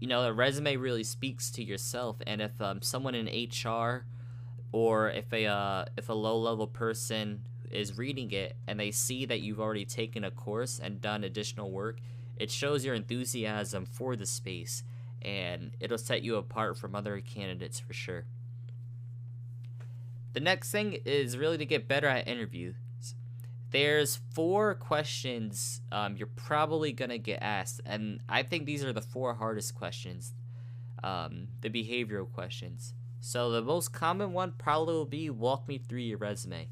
you 0.00 0.08
know, 0.08 0.22
a 0.22 0.32
resume 0.32 0.76
really 0.76 1.04
speaks 1.04 1.50
to 1.52 1.62
yourself, 1.62 2.16
and 2.26 2.40
if 2.40 2.60
um, 2.60 2.80
someone 2.80 3.14
in 3.14 3.26
HR 3.26 4.06
or 4.72 5.10
if 5.10 5.32
a 5.32 5.46
uh, 5.46 5.84
if 5.96 6.08
a 6.08 6.14
low 6.14 6.38
level 6.38 6.66
person 6.66 7.42
is 7.70 7.96
reading 7.98 8.32
it 8.32 8.56
and 8.66 8.80
they 8.80 8.90
see 8.90 9.24
that 9.26 9.40
you've 9.40 9.60
already 9.60 9.84
taken 9.84 10.24
a 10.24 10.30
course 10.30 10.80
and 10.82 11.00
done 11.00 11.22
additional 11.22 11.70
work, 11.70 12.00
it 12.36 12.50
shows 12.50 12.84
your 12.84 12.94
enthusiasm 12.94 13.84
for 13.84 14.16
the 14.16 14.26
space, 14.26 14.82
and 15.20 15.72
it'll 15.80 15.98
set 15.98 16.22
you 16.22 16.36
apart 16.36 16.78
from 16.78 16.94
other 16.94 17.20
candidates 17.20 17.78
for 17.78 17.92
sure. 17.92 18.24
The 20.32 20.40
next 20.40 20.70
thing 20.70 20.98
is 21.04 21.36
really 21.36 21.58
to 21.58 21.66
get 21.66 21.88
better 21.88 22.06
at 22.06 22.26
interviews. 22.26 22.76
There's 23.70 24.18
four 24.34 24.74
questions 24.74 25.80
um, 25.92 26.16
you're 26.16 26.26
probably 26.26 26.92
gonna 26.92 27.18
get 27.18 27.40
asked, 27.42 27.80
and 27.86 28.20
I 28.28 28.42
think 28.42 28.66
these 28.66 28.84
are 28.84 28.92
the 28.92 29.00
four 29.00 29.34
hardest 29.34 29.74
questions, 29.74 30.34
um, 31.04 31.48
the 31.60 31.70
behavioral 31.70 32.30
questions. 32.30 32.94
So 33.20 33.50
the 33.50 33.62
most 33.62 33.92
common 33.92 34.32
one 34.32 34.54
probably 34.58 34.94
will 34.94 35.04
be 35.04 35.30
walk 35.30 35.68
me 35.68 35.78
through 35.78 36.00
your 36.00 36.18
resume, 36.18 36.68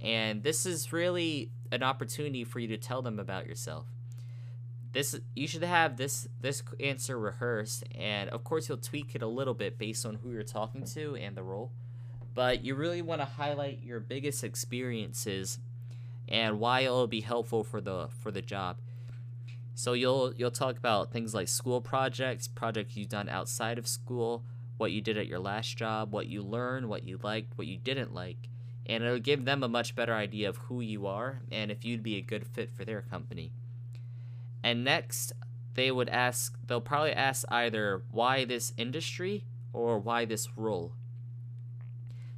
and 0.00 0.42
this 0.44 0.64
is 0.64 0.92
really 0.92 1.50
an 1.72 1.82
opportunity 1.82 2.44
for 2.44 2.60
you 2.60 2.68
to 2.68 2.78
tell 2.78 3.02
them 3.02 3.18
about 3.18 3.46
yourself. 3.46 3.86
This 4.92 5.18
you 5.34 5.48
should 5.48 5.64
have 5.64 5.96
this 5.96 6.28
this 6.40 6.62
answer 6.78 7.18
rehearsed, 7.18 7.82
and 7.94 8.30
of 8.30 8.44
course 8.44 8.68
you'll 8.68 8.78
tweak 8.78 9.16
it 9.16 9.22
a 9.22 9.26
little 9.26 9.54
bit 9.54 9.76
based 9.76 10.06
on 10.06 10.16
who 10.16 10.30
you're 10.30 10.44
talking 10.44 10.84
to 10.84 11.16
and 11.16 11.36
the 11.36 11.42
role 11.42 11.72
but 12.38 12.64
you 12.64 12.76
really 12.76 13.02
want 13.02 13.20
to 13.20 13.24
highlight 13.24 13.82
your 13.82 13.98
biggest 13.98 14.44
experiences 14.44 15.58
and 16.28 16.60
why 16.60 16.80
it'll 16.80 17.06
be 17.06 17.20
helpful 17.20 17.64
for 17.64 17.80
the 17.80 18.08
for 18.20 18.30
the 18.30 18.42
job. 18.42 18.78
So 19.74 19.92
you'll 19.92 20.34
you'll 20.34 20.50
talk 20.50 20.76
about 20.76 21.12
things 21.12 21.34
like 21.34 21.48
school 21.48 21.80
projects, 21.80 22.48
projects 22.48 22.96
you've 22.96 23.08
done 23.08 23.28
outside 23.28 23.78
of 23.78 23.86
school, 23.86 24.44
what 24.76 24.92
you 24.92 25.00
did 25.00 25.16
at 25.16 25.26
your 25.26 25.38
last 25.38 25.76
job, 25.76 26.12
what 26.12 26.26
you 26.26 26.42
learned, 26.42 26.88
what 26.88 27.04
you 27.04 27.18
liked, 27.22 27.56
what 27.56 27.66
you 27.66 27.76
didn't 27.76 28.12
like, 28.12 28.48
and 28.86 29.04
it'll 29.04 29.18
give 29.18 29.44
them 29.44 29.62
a 29.62 29.68
much 29.68 29.94
better 29.94 30.14
idea 30.14 30.48
of 30.48 30.56
who 30.56 30.80
you 30.80 31.06
are 31.06 31.42
and 31.50 31.70
if 31.70 31.84
you'd 31.84 32.02
be 32.02 32.16
a 32.16 32.22
good 32.22 32.46
fit 32.46 32.70
for 32.70 32.84
their 32.84 33.02
company. 33.02 33.52
And 34.62 34.84
next, 34.84 35.32
they 35.74 35.90
would 35.90 36.08
ask 36.08 36.58
they'll 36.66 36.80
probably 36.80 37.12
ask 37.12 37.44
either 37.48 38.02
why 38.10 38.44
this 38.44 38.72
industry 38.76 39.44
or 39.72 39.98
why 39.98 40.24
this 40.24 40.48
role. 40.56 40.94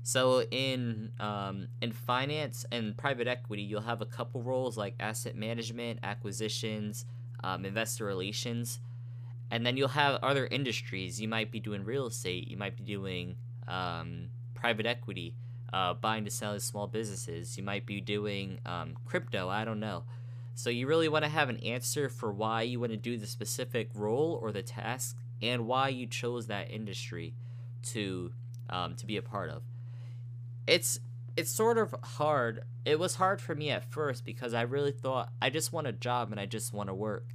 So 0.02 0.42
in 0.42 1.12
um, 1.20 1.68
in 1.80 1.92
finance 1.92 2.64
and 2.72 2.96
private 2.96 3.28
equity, 3.28 3.62
you'll 3.62 3.82
have 3.82 4.00
a 4.00 4.06
couple 4.06 4.42
roles 4.42 4.76
like 4.76 4.94
asset 4.98 5.36
management, 5.36 6.00
acquisitions, 6.02 7.04
um, 7.44 7.64
investor 7.64 8.06
relations, 8.06 8.80
and 9.50 9.64
then 9.64 9.76
you'll 9.76 9.88
have 9.88 10.20
other 10.22 10.46
industries. 10.46 11.20
You 11.20 11.28
might 11.28 11.50
be 11.50 11.60
doing 11.60 11.84
real 11.84 12.06
estate. 12.06 12.48
You 12.48 12.56
might 12.56 12.76
be 12.76 12.82
doing 12.82 13.36
um, 13.68 14.28
private 14.54 14.86
equity, 14.86 15.34
uh, 15.72 15.94
buying 15.94 16.24
to 16.24 16.30
sell 16.30 16.58
small 16.60 16.86
businesses. 16.86 17.58
You 17.58 17.62
might 17.62 17.84
be 17.84 18.00
doing 18.00 18.58
um, 18.64 18.96
crypto. 19.04 19.48
I 19.48 19.64
don't 19.64 19.80
know. 19.80 20.04
So 20.54 20.70
you 20.70 20.86
really 20.86 21.08
want 21.08 21.24
to 21.24 21.30
have 21.30 21.48
an 21.48 21.58
answer 21.58 22.08
for 22.08 22.32
why 22.32 22.62
you 22.62 22.80
want 22.80 22.92
to 22.92 22.98
do 22.98 23.16
the 23.16 23.26
specific 23.26 23.90
role 23.94 24.38
or 24.42 24.50
the 24.50 24.62
task, 24.62 25.16
and 25.42 25.66
why 25.66 25.88
you 25.88 26.06
chose 26.06 26.46
that 26.48 26.70
industry 26.70 27.34
to 27.82 28.32
um, 28.68 28.94
to 28.96 29.06
be 29.06 29.16
a 29.16 29.22
part 29.22 29.50
of 29.50 29.62
it's 30.70 31.00
it's 31.36 31.50
sort 31.50 31.78
of 31.78 31.94
hard. 32.02 32.62
It 32.84 32.98
was 32.98 33.16
hard 33.16 33.40
for 33.40 33.54
me 33.54 33.70
at 33.70 33.90
first 33.90 34.24
because 34.24 34.54
I 34.54 34.62
really 34.62 34.92
thought 34.92 35.32
I 35.42 35.50
just 35.50 35.72
want 35.72 35.88
a 35.88 35.92
job 35.92 36.30
and 36.30 36.40
I 36.40 36.46
just 36.46 36.72
want 36.72 36.88
to 36.88 36.94
work. 36.94 37.26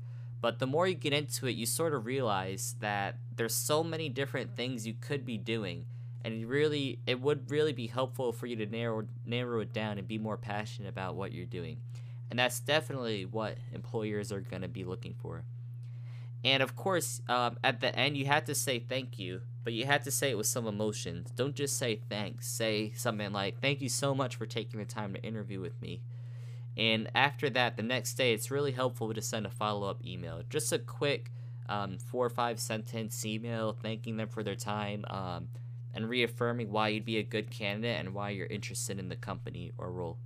But 0.41 0.59
the 0.59 0.67
more 0.67 0.87
you 0.87 0.95
get 0.95 1.13
into 1.13 1.47
it, 1.47 1.55
you 1.55 1.65
sort 1.65 1.93
of 1.93 2.05
realize 2.05 2.75
that 2.79 3.17
there's 3.35 3.53
so 3.53 3.83
many 3.83 4.09
different 4.09 4.55
things 4.55 4.87
you 4.87 4.93
could 4.99 5.25
be 5.25 5.37
doing 5.37 5.85
and 6.23 6.33
it 6.33 6.47
really 6.47 6.99
it 7.05 7.19
would 7.21 7.51
really 7.51 7.73
be 7.73 7.87
helpful 7.87 8.31
for 8.31 8.47
you 8.47 8.55
to 8.55 8.65
narrow 8.65 9.05
narrow 9.25 9.59
it 9.59 9.73
down 9.73 9.97
and 9.97 10.07
be 10.07 10.17
more 10.17 10.37
passionate 10.37 10.89
about 10.89 11.15
what 11.15 11.33
you're 11.33 11.45
doing. 11.45 11.77
And 12.29 12.39
that's 12.39 12.59
definitely 12.61 13.25
what 13.25 13.57
employers 13.73 14.31
are 14.31 14.39
going 14.39 14.61
to 14.61 14.67
be 14.67 14.83
looking 14.83 15.13
for. 15.13 15.43
And 16.45 16.63
of 16.63 16.77
course, 16.77 17.21
um, 17.27 17.57
at 17.61 17.81
the 17.81 17.93
end, 17.93 18.15
you 18.15 18.27
have 18.27 18.45
to 18.45 18.55
say 18.55 18.79
thank 18.79 19.19
you 19.19 19.41
but 19.65 19.73
you 19.73 19.87
have 19.87 20.03
to 20.03 20.11
say 20.11 20.29
it 20.29 20.37
with 20.37 20.45
some 20.45 20.67
emotion. 20.67 21.25
Don't 21.35 21.55
just 21.55 21.75
say 21.75 21.99
thanks. 22.07 22.47
Say 22.47 22.93
something 22.95 23.33
like, 23.33 23.59
Thank 23.59 23.81
you 23.81 23.89
so 23.89 24.13
much 24.13 24.35
for 24.35 24.45
taking 24.45 24.79
the 24.79 24.85
time 24.85 25.15
to 25.15 25.23
interview 25.23 25.59
with 25.59 25.81
me. 25.81 26.01
And 26.77 27.09
after 27.15 27.49
that, 27.49 27.75
the 27.75 27.83
next 27.83 28.13
day, 28.13 28.33
it's 28.33 28.51
really 28.51 28.73
helpful 28.73 29.11
to 29.11 29.21
send 29.21 29.47
a 29.47 29.49
follow 29.49 29.89
up 29.89 30.05
email. 30.05 30.43
Just 30.49 30.71
a 30.71 30.77
quick 30.77 31.31
um, 31.67 31.97
four 31.97 32.23
or 32.23 32.29
five 32.29 32.59
sentence 32.59 33.25
email 33.25 33.73
thanking 33.73 34.17
them 34.17 34.27
for 34.27 34.43
their 34.43 34.55
time 34.55 35.03
um, 35.09 35.47
and 35.95 36.07
reaffirming 36.07 36.71
why 36.71 36.89
you'd 36.89 37.05
be 37.05 37.17
a 37.17 37.23
good 37.23 37.49
candidate 37.49 37.99
and 37.99 38.13
why 38.13 38.29
you're 38.29 38.45
interested 38.45 38.99
in 38.99 39.09
the 39.09 39.15
company 39.15 39.71
or 39.79 39.91
role. 39.91 40.19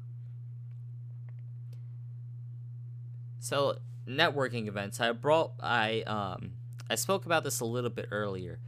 So, 3.40 3.78
networking 4.08 4.68
events. 4.68 5.00
I 5.00 5.12
brought, 5.12 5.54
I, 5.62 6.02
um, 6.02 6.52
I 6.90 6.96
spoke 6.96 7.26
about 7.26 7.44
this 7.44 7.60
a 7.60 7.66
little 7.66 7.90
bit 7.90 8.08
earlier 8.12 8.60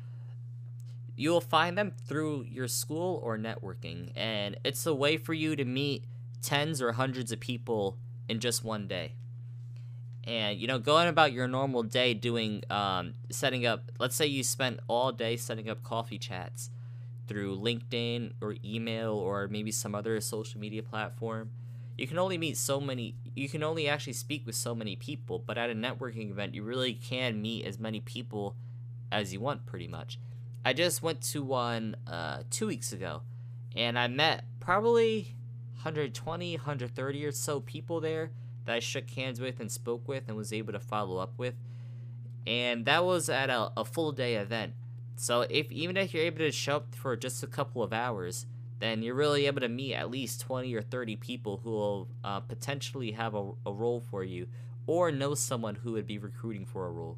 you 1.21 1.29
will 1.29 1.41
find 1.41 1.77
them 1.77 1.91
through 2.07 2.45
your 2.49 2.67
school 2.67 3.19
or 3.23 3.37
networking, 3.37 4.11
and 4.15 4.57
it's 4.63 4.85
a 4.87 4.93
way 4.93 5.17
for 5.17 5.33
you 5.35 5.55
to 5.55 5.63
meet 5.63 6.05
tens 6.41 6.81
or 6.81 6.93
hundreds 6.93 7.31
of 7.31 7.39
people 7.39 7.97
in 8.27 8.39
just 8.39 8.63
one 8.63 8.87
day. 8.87 9.13
And 10.23 10.59
you 10.59 10.65
know, 10.65 10.79
going 10.79 11.07
about 11.07 11.31
your 11.31 11.47
normal 11.47 11.83
day 11.83 12.15
doing 12.15 12.63
um, 12.71 13.13
setting 13.29 13.67
up. 13.67 13.91
Let's 13.99 14.15
say 14.15 14.25
you 14.25 14.43
spent 14.43 14.79
all 14.87 15.11
day 15.11 15.37
setting 15.37 15.69
up 15.69 15.83
coffee 15.83 16.17
chats 16.17 16.71
through 17.27 17.59
LinkedIn 17.59 18.33
or 18.41 18.55
email 18.65 19.13
or 19.13 19.47
maybe 19.47 19.71
some 19.71 19.93
other 19.93 20.19
social 20.21 20.59
media 20.59 20.81
platform. 20.83 21.51
You 21.97 22.07
can 22.07 22.17
only 22.17 22.37
meet 22.37 22.57
so 22.57 22.79
many. 22.79 23.15
You 23.35 23.49
can 23.49 23.63
only 23.63 23.87
actually 23.87 24.13
speak 24.13 24.45
with 24.45 24.55
so 24.55 24.73
many 24.73 24.95
people. 24.95 25.39
But 25.39 25.57
at 25.57 25.69
a 25.69 25.73
networking 25.73 26.31
event, 26.31 26.55
you 26.55 26.63
really 26.63 26.93
can 26.93 27.41
meet 27.41 27.65
as 27.65 27.79
many 27.79 27.99
people 27.99 28.55
as 29.11 29.33
you 29.33 29.39
want, 29.39 29.65
pretty 29.65 29.87
much. 29.87 30.19
I 30.63 30.73
just 30.73 31.01
went 31.01 31.21
to 31.23 31.43
one 31.43 31.95
uh, 32.07 32.43
two 32.49 32.67
weeks 32.67 32.93
ago, 32.93 33.23
and 33.75 33.97
I 33.97 34.07
met 34.07 34.45
probably 34.59 35.35
120, 35.75 36.55
130 36.55 37.25
or 37.25 37.31
so 37.31 37.59
people 37.59 37.99
there 37.99 38.31
that 38.65 38.75
I 38.75 38.79
shook 38.79 39.09
hands 39.09 39.41
with 39.41 39.59
and 39.59 39.71
spoke 39.71 40.07
with 40.07 40.23
and 40.27 40.37
was 40.37 40.53
able 40.53 40.73
to 40.73 40.79
follow 40.79 41.17
up 41.17 41.33
with. 41.37 41.55
And 42.45 42.85
that 42.85 43.03
was 43.03 43.29
at 43.29 43.49
a, 43.49 43.71
a 43.75 43.85
full 43.85 44.11
day 44.11 44.35
event. 44.35 44.73
So 45.15 45.41
if 45.49 45.71
even 45.71 45.97
if 45.97 46.13
you're 46.13 46.23
able 46.23 46.39
to 46.39 46.51
show 46.51 46.77
up 46.77 46.95
for 46.95 47.15
just 47.15 47.43
a 47.43 47.47
couple 47.47 47.83
of 47.83 47.93
hours, 47.93 48.45
then 48.81 49.03
you're 49.03 49.15
really 49.15 49.45
able 49.45 49.61
to 49.61 49.69
meet 49.69 49.93
at 49.93 50.09
least 50.09 50.41
20 50.41 50.73
or 50.73 50.81
30 50.81 51.15
people 51.17 51.61
who 51.63 51.69
will 51.69 52.07
uh, 52.23 52.39
potentially 52.39 53.11
have 53.11 53.35
a, 53.35 53.51
a 53.65 53.71
role 53.71 54.01
for 54.01 54.23
you 54.23 54.47
or 54.87 55.11
know 55.11 55.35
someone 55.35 55.75
who 55.75 55.91
would 55.91 56.07
be 56.07 56.17
recruiting 56.17 56.65
for 56.65 56.87
a 56.87 56.91
role. 56.91 57.17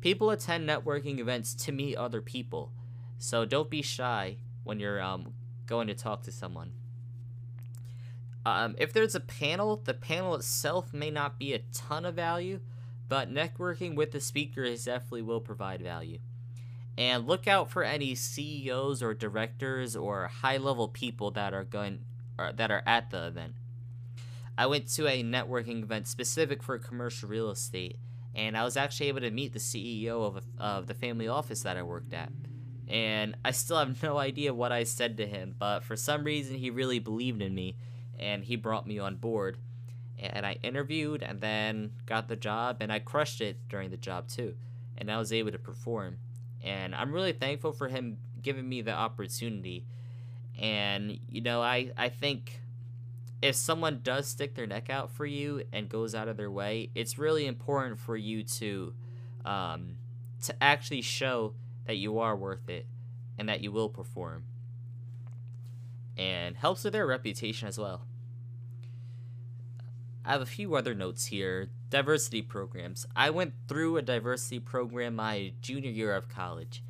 People 0.00 0.30
attend 0.30 0.68
networking 0.68 1.20
events 1.20 1.54
to 1.54 1.70
meet 1.70 1.96
other 1.96 2.20
people, 2.20 2.72
so 3.16 3.44
don't 3.44 3.70
be 3.70 3.80
shy 3.80 4.38
when 4.64 4.80
you're 4.80 5.00
um, 5.00 5.32
going 5.66 5.86
to 5.86 5.94
talk 5.94 6.24
to 6.24 6.32
someone. 6.32 6.72
Um, 8.44 8.74
if 8.78 8.92
there's 8.92 9.14
a 9.14 9.20
panel, 9.20 9.76
the 9.76 9.94
panel 9.94 10.34
itself 10.34 10.92
may 10.92 11.12
not 11.12 11.38
be 11.38 11.52
a 11.52 11.60
ton 11.72 12.04
of 12.04 12.16
value, 12.16 12.58
but 13.08 13.32
networking 13.32 13.94
with 13.94 14.10
the 14.10 14.20
speakers 14.20 14.86
definitely 14.86 15.22
will 15.22 15.40
provide 15.40 15.80
value. 15.80 16.18
And 16.98 17.26
look 17.26 17.48
out 17.48 17.70
for 17.70 17.82
any 17.82 18.14
CEOs 18.14 19.02
or 19.02 19.14
directors 19.14 19.96
or 19.96 20.28
high-level 20.28 20.88
people 20.88 21.30
that 21.32 21.54
are 21.54 21.64
going 21.64 22.00
or 22.38 22.52
that 22.52 22.70
are 22.70 22.82
at 22.86 23.10
the 23.10 23.26
event. 23.26 23.54
I 24.58 24.66
went 24.66 24.88
to 24.94 25.06
a 25.06 25.22
networking 25.22 25.82
event 25.82 26.06
specific 26.06 26.62
for 26.62 26.78
commercial 26.78 27.28
real 27.28 27.50
estate 27.50 27.98
and 28.34 28.56
I 28.56 28.64
was 28.64 28.76
actually 28.76 29.08
able 29.08 29.20
to 29.20 29.30
meet 29.30 29.52
the 29.52 29.58
CEO 29.58 30.24
of, 30.24 30.44
of 30.58 30.86
the 30.86 30.94
family 30.94 31.28
office 31.28 31.62
that 31.62 31.76
I 31.76 31.82
worked 31.82 32.14
at. 32.14 32.30
And 32.88 33.36
I 33.44 33.50
still 33.50 33.78
have 33.78 34.02
no 34.02 34.18
idea 34.18 34.54
what 34.54 34.72
I 34.72 34.84
said 34.84 35.16
to 35.18 35.26
him, 35.26 35.54
but 35.58 35.80
for 35.80 35.96
some 35.96 36.24
reason 36.24 36.56
he 36.56 36.70
really 36.70 36.98
believed 36.98 37.42
in 37.42 37.54
me 37.54 37.76
and 38.18 38.44
he 38.44 38.56
brought 38.56 38.86
me 38.86 38.98
on 38.98 39.16
board. 39.16 39.58
And 40.18 40.46
I 40.46 40.58
interviewed 40.62 41.22
and 41.22 41.40
then 41.40 41.92
got 42.06 42.28
the 42.28 42.36
job 42.36 42.78
and 42.80 42.92
I 42.92 43.00
crushed 43.00 43.40
it 43.40 43.68
during 43.68 43.90
the 43.90 43.96
job 43.96 44.28
too. 44.28 44.54
And 44.96 45.10
I 45.10 45.18
was 45.18 45.32
able 45.32 45.52
to 45.52 45.58
perform. 45.58 46.18
And 46.62 46.94
I'm 46.94 47.12
really 47.12 47.32
thankful 47.32 47.72
for 47.72 47.88
him 47.88 48.18
giving 48.40 48.68
me 48.68 48.82
the 48.82 48.92
opportunity. 48.92 49.84
And 50.58 51.18
you 51.28 51.40
know, 51.40 51.62
I 51.62 51.92
I 51.96 52.08
think 52.08 52.60
if 53.40 53.56
someone 53.56 54.00
does 54.02 54.28
stick 54.28 54.54
their 54.54 54.66
neck 54.66 54.88
out 54.88 55.10
for 55.10 55.26
you 55.26 55.64
and 55.72 55.88
goes 55.88 56.14
out 56.14 56.28
of 56.28 56.36
their 56.36 56.50
way, 56.50 56.90
it's 56.94 57.18
really 57.18 57.46
important 57.46 57.98
for 57.98 58.16
you 58.16 58.44
to 58.44 58.94
um, 59.44 59.96
to 60.44 60.54
actually 60.62 61.02
show 61.02 61.54
that 61.86 61.96
you 61.96 62.20
are 62.20 62.36
worth 62.36 62.68
it 62.68 62.86
and 63.36 63.48
that 63.48 63.60
you 63.60 63.72
will 63.72 63.88
perform. 63.88 64.44
And 66.16 66.56
helps 66.56 66.84
with 66.84 66.92
their 66.92 67.06
reputation 67.06 67.66
as 67.66 67.78
well. 67.78 68.02
I 70.24 70.32
have 70.32 70.40
a 70.40 70.46
few 70.46 70.76
other 70.76 70.94
notes 70.94 71.26
here. 71.26 71.70
Diversity 71.90 72.42
programs. 72.42 73.06
I 73.16 73.30
went 73.30 73.54
through 73.66 73.96
a 73.96 74.02
diversity 74.02 74.60
program 74.60 75.16
my 75.16 75.52
junior 75.60 75.90
year 75.90 76.14
of 76.14 76.28
college. 76.28 76.82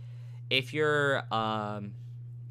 If 0.51 0.75
you're 0.75 1.23
um, 1.33 1.95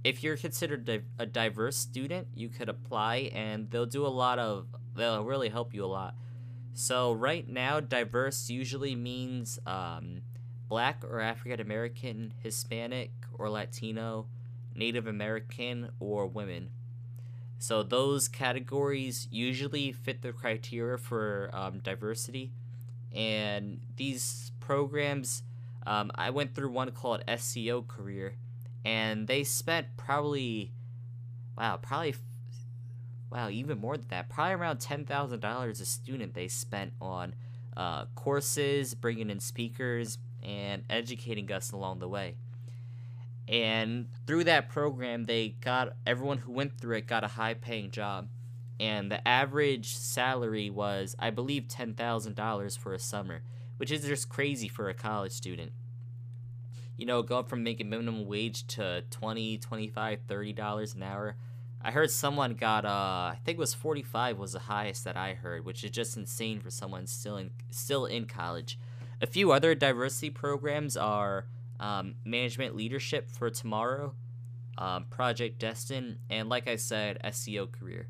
if 0.03 0.23
you're 0.23 0.37
considered 0.37 1.03
a 1.19 1.25
diverse 1.25 1.77
student, 1.77 2.27
you 2.33 2.49
could 2.49 2.69
apply 2.69 3.31
and 3.33 3.69
they'll 3.69 3.85
do 3.85 4.05
a 4.05 4.09
lot 4.09 4.39
of 4.39 4.67
they'll 4.95 5.23
really 5.23 5.49
help 5.49 5.73
you 5.73 5.85
a 5.85 5.87
lot. 5.87 6.15
So 6.73 7.13
right 7.13 7.47
now, 7.47 7.79
diverse 7.79 8.49
usually 8.49 8.95
means 8.95 9.59
um, 9.67 10.21
black 10.67 11.03
or 11.07 11.19
African 11.19 11.59
American, 11.59 12.33
Hispanic 12.41 13.11
or 13.33 13.49
Latino, 13.49 14.27
Native 14.73 15.05
American 15.05 15.89
or 15.99 16.25
women. 16.25 16.69
So 17.61 17.83
those 17.83 18.27
categories 18.27 19.27
usually 19.29 19.91
fit 19.91 20.23
the 20.23 20.33
criteria 20.33 20.97
for 20.97 21.51
um, 21.53 21.77
diversity, 21.77 22.51
and 23.13 23.81
these 23.97 24.51
programs. 24.59 25.43
Um, 25.85 26.11
I 26.15 26.31
went 26.31 26.55
through 26.55 26.71
one 26.71 26.89
called 26.89 27.23
SEO 27.27 27.87
Career 27.87 28.33
and 28.83 29.27
they 29.27 29.43
spent 29.43 29.87
probably 29.97 30.71
wow 31.57 31.77
probably 31.77 32.15
wow 33.31 33.49
even 33.49 33.79
more 33.79 33.97
than 33.97 34.07
that 34.09 34.29
probably 34.29 34.53
around 34.53 34.79
$10000 34.79 35.69
a 35.69 35.85
student 35.85 36.33
they 36.33 36.47
spent 36.47 36.93
on 37.01 37.33
uh, 37.75 38.05
courses 38.15 38.93
bringing 38.93 39.29
in 39.29 39.39
speakers 39.39 40.19
and 40.43 40.83
educating 40.89 41.51
us 41.51 41.71
along 41.71 41.99
the 41.99 42.07
way 42.07 42.35
and 43.47 44.07
through 44.27 44.43
that 44.43 44.69
program 44.69 45.25
they 45.25 45.49
got 45.49 45.93
everyone 46.05 46.37
who 46.39 46.51
went 46.51 46.79
through 46.79 46.95
it 46.95 47.07
got 47.07 47.23
a 47.23 47.27
high 47.27 47.53
paying 47.53 47.91
job 47.91 48.27
and 48.79 49.11
the 49.11 49.27
average 49.27 49.95
salary 49.95 50.69
was 50.69 51.15
i 51.19 51.29
believe 51.29 51.63
$10000 51.63 52.77
for 52.77 52.93
a 52.93 52.99
summer 52.99 53.41
which 53.77 53.91
is 53.91 54.05
just 54.05 54.29
crazy 54.29 54.67
for 54.67 54.89
a 54.89 54.93
college 54.93 55.31
student 55.31 55.71
you 57.01 57.07
know, 57.07 57.23
go 57.23 57.39
up 57.39 57.49
from 57.49 57.63
making 57.63 57.89
minimum 57.89 58.27
wage 58.27 58.67
to 58.67 59.03
20, 59.09 59.57
25, 59.57 60.19
30 60.27 60.53
dollars 60.53 60.93
an 60.93 61.01
hour. 61.01 61.35
I 61.81 61.89
heard 61.89 62.11
someone 62.11 62.53
got 62.53 62.85
uh 62.85 63.33
I 63.33 63.39
think 63.43 63.57
it 63.57 63.59
was 63.59 63.73
45 63.73 64.37
was 64.37 64.53
the 64.53 64.59
highest 64.59 65.03
that 65.05 65.17
I 65.17 65.33
heard, 65.33 65.65
which 65.65 65.83
is 65.83 65.89
just 65.89 66.15
insane 66.15 66.59
for 66.59 66.69
someone 66.69 67.07
still 67.07 67.37
in 67.37 67.49
still 67.71 68.05
in 68.05 68.25
college. 68.25 68.77
A 69.19 69.25
few 69.25 69.51
other 69.51 69.73
diversity 69.73 70.29
programs 70.29 70.95
are 70.95 71.47
um, 71.81 72.15
management 72.23 72.75
leadership 72.75 73.29
for 73.29 73.49
tomorrow, 73.49 74.13
um, 74.77 75.05
Project 75.09 75.59
Destined, 75.59 76.19
and 76.29 76.47
like 76.47 76.69
I 76.69 76.77
said, 76.77 77.19
SEO 77.25 77.69
career. 77.69 78.07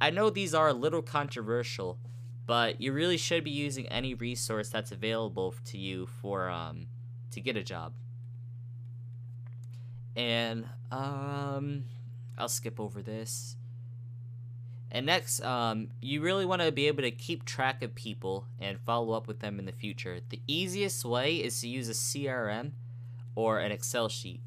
I 0.00 0.10
know 0.10 0.30
these 0.30 0.54
are 0.54 0.68
a 0.68 0.72
little 0.72 1.02
controversial, 1.02 1.98
but 2.46 2.80
you 2.80 2.92
really 2.92 3.18
should 3.18 3.44
be 3.44 3.50
using 3.50 3.86
any 3.88 4.14
resource 4.14 4.70
that's 4.70 4.90
available 4.90 5.54
to 5.66 5.78
you 5.78 6.06
for 6.06 6.48
um, 6.48 6.86
to 7.30 7.40
get 7.40 7.56
a 7.56 7.62
job. 7.62 7.92
And 10.16 10.66
um, 10.90 11.84
I'll 12.38 12.48
skip 12.48 12.80
over 12.80 13.02
this. 13.02 13.56
And 14.90 15.06
next, 15.06 15.42
um, 15.42 15.88
you 16.00 16.22
really 16.22 16.46
want 16.46 16.62
to 16.62 16.70
be 16.70 16.86
able 16.86 17.02
to 17.02 17.10
keep 17.10 17.44
track 17.44 17.82
of 17.82 17.94
people 17.94 18.46
and 18.60 18.78
follow 18.78 19.12
up 19.12 19.26
with 19.26 19.40
them 19.40 19.58
in 19.58 19.64
the 19.64 19.72
future. 19.72 20.20
The 20.28 20.40
easiest 20.46 21.04
way 21.04 21.36
is 21.36 21.60
to 21.62 21.68
use 21.68 21.88
a 21.88 21.92
CRM 21.92 22.72
or 23.34 23.58
an 23.58 23.72
Excel 23.72 24.08
sheet. 24.08 24.40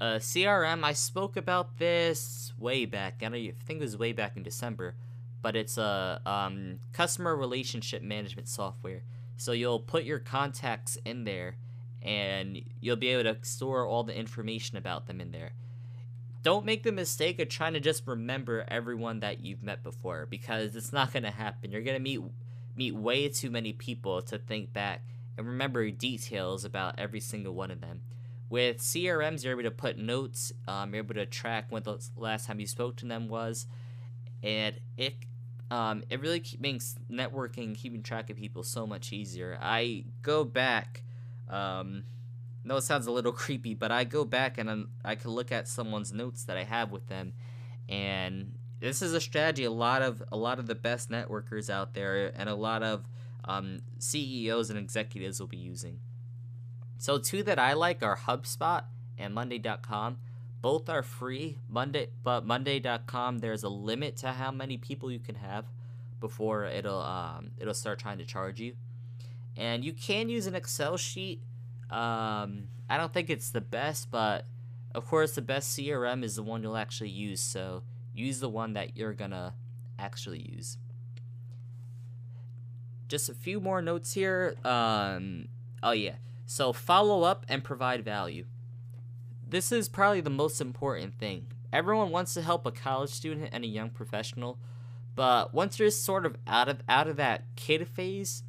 Uh, 0.00 0.18
CRM, 0.18 0.82
I 0.82 0.92
spoke 0.92 1.36
about 1.36 1.78
this 1.78 2.52
way 2.58 2.84
back. 2.84 3.22
I 3.22 3.28
think 3.28 3.54
it 3.68 3.80
was 3.80 3.96
way 3.96 4.12
back 4.12 4.36
in 4.36 4.42
December, 4.42 4.96
but 5.40 5.54
it's 5.54 5.78
a 5.78 6.20
um, 6.26 6.80
customer 6.92 7.36
relationship 7.36 8.02
management 8.02 8.48
software. 8.48 9.02
So 9.36 9.52
you'll 9.52 9.80
put 9.80 10.04
your 10.04 10.18
contacts 10.18 10.98
in 11.04 11.24
there 11.24 11.56
and 12.02 12.60
you'll 12.80 12.96
be 12.96 13.08
able 13.08 13.34
to 13.34 13.44
store 13.44 13.86
all 13.86 14.04
the 14.04 14.16
information 14.16 14.76
about 14.76 15.06
them 15.06 15.20
in 15.20 15.32
there. 15.32 15.52
Don't 16.42 16.66
make 16.66 16.82
the 16.82 16.92
mistake 16.92 17.40
of 17.40 17.48
trying 17.48 17.72
to 17.72 17.80
just 17.80 18.06
remember 18.06 18.66
everyone 18.68 19.20
that 19.20 19.40
you've 19.40 19.62
met 19.62 19.82
before 19.82 20.26
because 20.26 20.76
it's 20.76 20.92
not 20.92 21.12
to 21.22 21.30
happen. 21.30 21.72
You're 21.72 21.80
to 21.96 22.02
meet 22.02 22.20
meet 22.76 22.94
way 22.94 23.28
too 23.28 23.50
many 23.50 23.72
people 23.72 24.20
to 24.20 24.36
think 24.36 24.72
back 24.72 25.04
and 25.38 25.46
remember 25.46 25.90
details 25.90 26.64
about 26.64 26.98
every 26.98 27.20
single 27.20 27.54
one 27.54 27.70
of 27.70 27.80
them. 27.80 28.02
With 28.54 28.78
CRMs, 28.78 29.42
you're 29.42 29.58
able 29.58 29.68
to 29.68 29.72
put 29.72 29.98
notes, 29.98 30.52
um, 30.68 30.94
you're 30.94 31.02
able 31.02 31.16
to 31.16 31.26
track 31.26 31.66
when 31.70 31.82
the 31.82 31.98
last 32.14 32.46
time 32.46 32.60
you 32.60 32.68
spoke 32.68 32.94
to 32.98 33.04
them 33.04 33.26
was, 33.26 33.66
and 34.44 34.78
it 34.96 35.16
um, 35.72 36.04
it 36.08 36.20
really 36.20 36.40
makes 36.60 36.94
networking, 37.10 37.76
keeping 37.76 38.00
track 38.00 38.30
of 38.30 38.36
people 38.36 38.62
so 38.62 38.86
much 38.86 39.12
easier. 39.12 39.58
I 39.60 40.04
go 40.22 40.44
back 40.44 41.02
um, 41.48 42.04
no, 42.62 42.76
it 42.76 42.82
sounds 42.82 43.08
a 43.08 43.10
little 43.10 43.32
creepy, 43.44 43.74
but 43.74 43.90
I 43.90 44.04
go 44.04 44.24
back 44.24 44.56
and 44.56 44.70
I'm, 44.70 44.90
I 45.04 45.16
can 45.16 45.32
look 45.32 45.50
at 45.50 45.66
someone's 45.66 46.12
notes 46.12 46.44
that 46.44 46.56
I 46.56 46.62
have 46.62 46.92
with 46.92 47.08
them, 47.08 47.32
and 47.88 48.54
this 48.78 49.02
is 49.02 49.14
a 49.14 49.20
strategy 49.20 49.64
a 49.64 49.72
lot 49.72 50.00
of 50.00 50.22
a 50.30 50.36
lot 50.36 50.60
of 50.60 50.68
the 50.68 50.76
best 50.76 51.10
networkers 51.10 51.68
out 51.68 51.94
there 51.94 52.30
and 52.36 52.48
a 52.48 52.54
lot 52.54 52.84
of 52.84 53.08
um, 53.46 53.80
CEOs 53.98 54.70
and 54.70 54.78
executives 54.78 55.40
will 55.40 55.48
be 55.48 55.56
using. 55.56 55.98
So 57.04 57.18
two 57.18 57.42
that 57.42 57.58
I 57.58 57.74
like 57.74 58.02
are 58.02 58.16
HubSpot 58.16 58.82
and 59.18 59.34
Monday.com. 59.34 60.16
Both 60.62 60.88
are 60.88 61.02
free. 61.02 61.58
Monday, 61.68 62.08
but 62.22 62.46
Monday.com 62.46 63.40
there's 63.40 63.62
a 63.62 63.68
limit 63.68 64.16
to 64.16 64.28
how 64.32 64.50
many 64.50 64.78
people 64.78 65.12
you 65.12 65.18
can 65.18 65.34
have 65.34 65.66
before 66.18 66.64
it'll 66.64 67.02
um, 67.02 67.50
it'll 67.58 67.74
start 67.74 67.98
trying 67.98 68.16
to 68.16 68.24
charge 68.24 68.58
you 68.58 68.72
and 69.54 69.84
you 69.84 69.92
can 69.92 70.30
use 70.30 70.46
an 70.46 70.54
Excel 70.54 70.96
sheet. 70.96 71.42
Um, 71.90 72.68
I 72.88 72.96
don't 72.96 73.12
think 73.12 73.28
it's 73.28 73.50
the 73.50 73.60
best, 73.60 74.10
but 74.10 74.46
of 74.94 75.04
course, 75.04 75.34
the 75.34 75.42
best 75.42 75.76
CRM 75.76 76.24
is 76.24 76.36
the 76.36 76.42
one 76.42 76.62
you'll 76.62 76.74
actually 76.74 77.10
use. 77.10 77.42
So 77.42 77.82
use 78.14 78.40
the 78.40 78.48
one 78.48 78.72
that 78.72 78.96
you're 78.96 79.12
gonna 79.12 79.52
actually 79.98 80.40
use. 80.40 80.78
Just 83.08 83.28
a 83.28 83.34
few 83.34 83.60
more 83.60 83.82
notes 83.82 84.14
here. 84.14 84.56
Um, 84.64 85.48
oh 85.82 85.92
yeah. 85.92 86.14
So 86.46 86.72
follow 86.72 87.22
up 87.22 87.46
and 87.48 87.64
provide 87.64 88.04
value. 88.04 88.46
This 89.46 89.72
is 89.72 89.88
probably 89.88 90.20
the 90.20 90.30
most 90.30 90.60
important 90.60 91.18
thing. 91.18 91.46
Everyone 91.72 92.10
wants 92.10 92.34
to 92.34 92.42
help 92.42 92.66
a 92.66 92.70
college 92.70 93.10
student 93.10 93.50
and 93.52 93.64
a 93.64 93.68
young 93.68 93.90
professional, 93.90 94.58
but 95.14 95.52
once 95.54 95.78
you're 95.78 95.90
sort 95.90 96.26
of 96.26 96.36
out 96.46 96.68
of 96.68 96.82
out 96.88 97.08
of 97.08 97.16
that 97.16 97.44
kid 97.56 97.88
phase, 97.88 98.44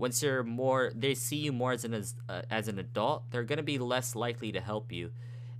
once 0.00 0.22
you're 0.22 0.42
more 0.42 0.90
they 0.94 1.14
see 1.14 1.36
you 1.36 1.52
more 1.52 1.72
as 1.72 1.84
an 1.84 1.92
as, 1.92 2.14
uh, 2.28 2.40
as 2.50 2.68
an 2.68 2.78
adult 2.78 3.30
they're 3.30 3.44
going 3.44 3.58
to 3.58 3.62
be 3.62 3.78
less 3.78 4.16
likely 4.16 4.50
to 4.50 4.60
help 4.60 4.90
you 4.90 5.10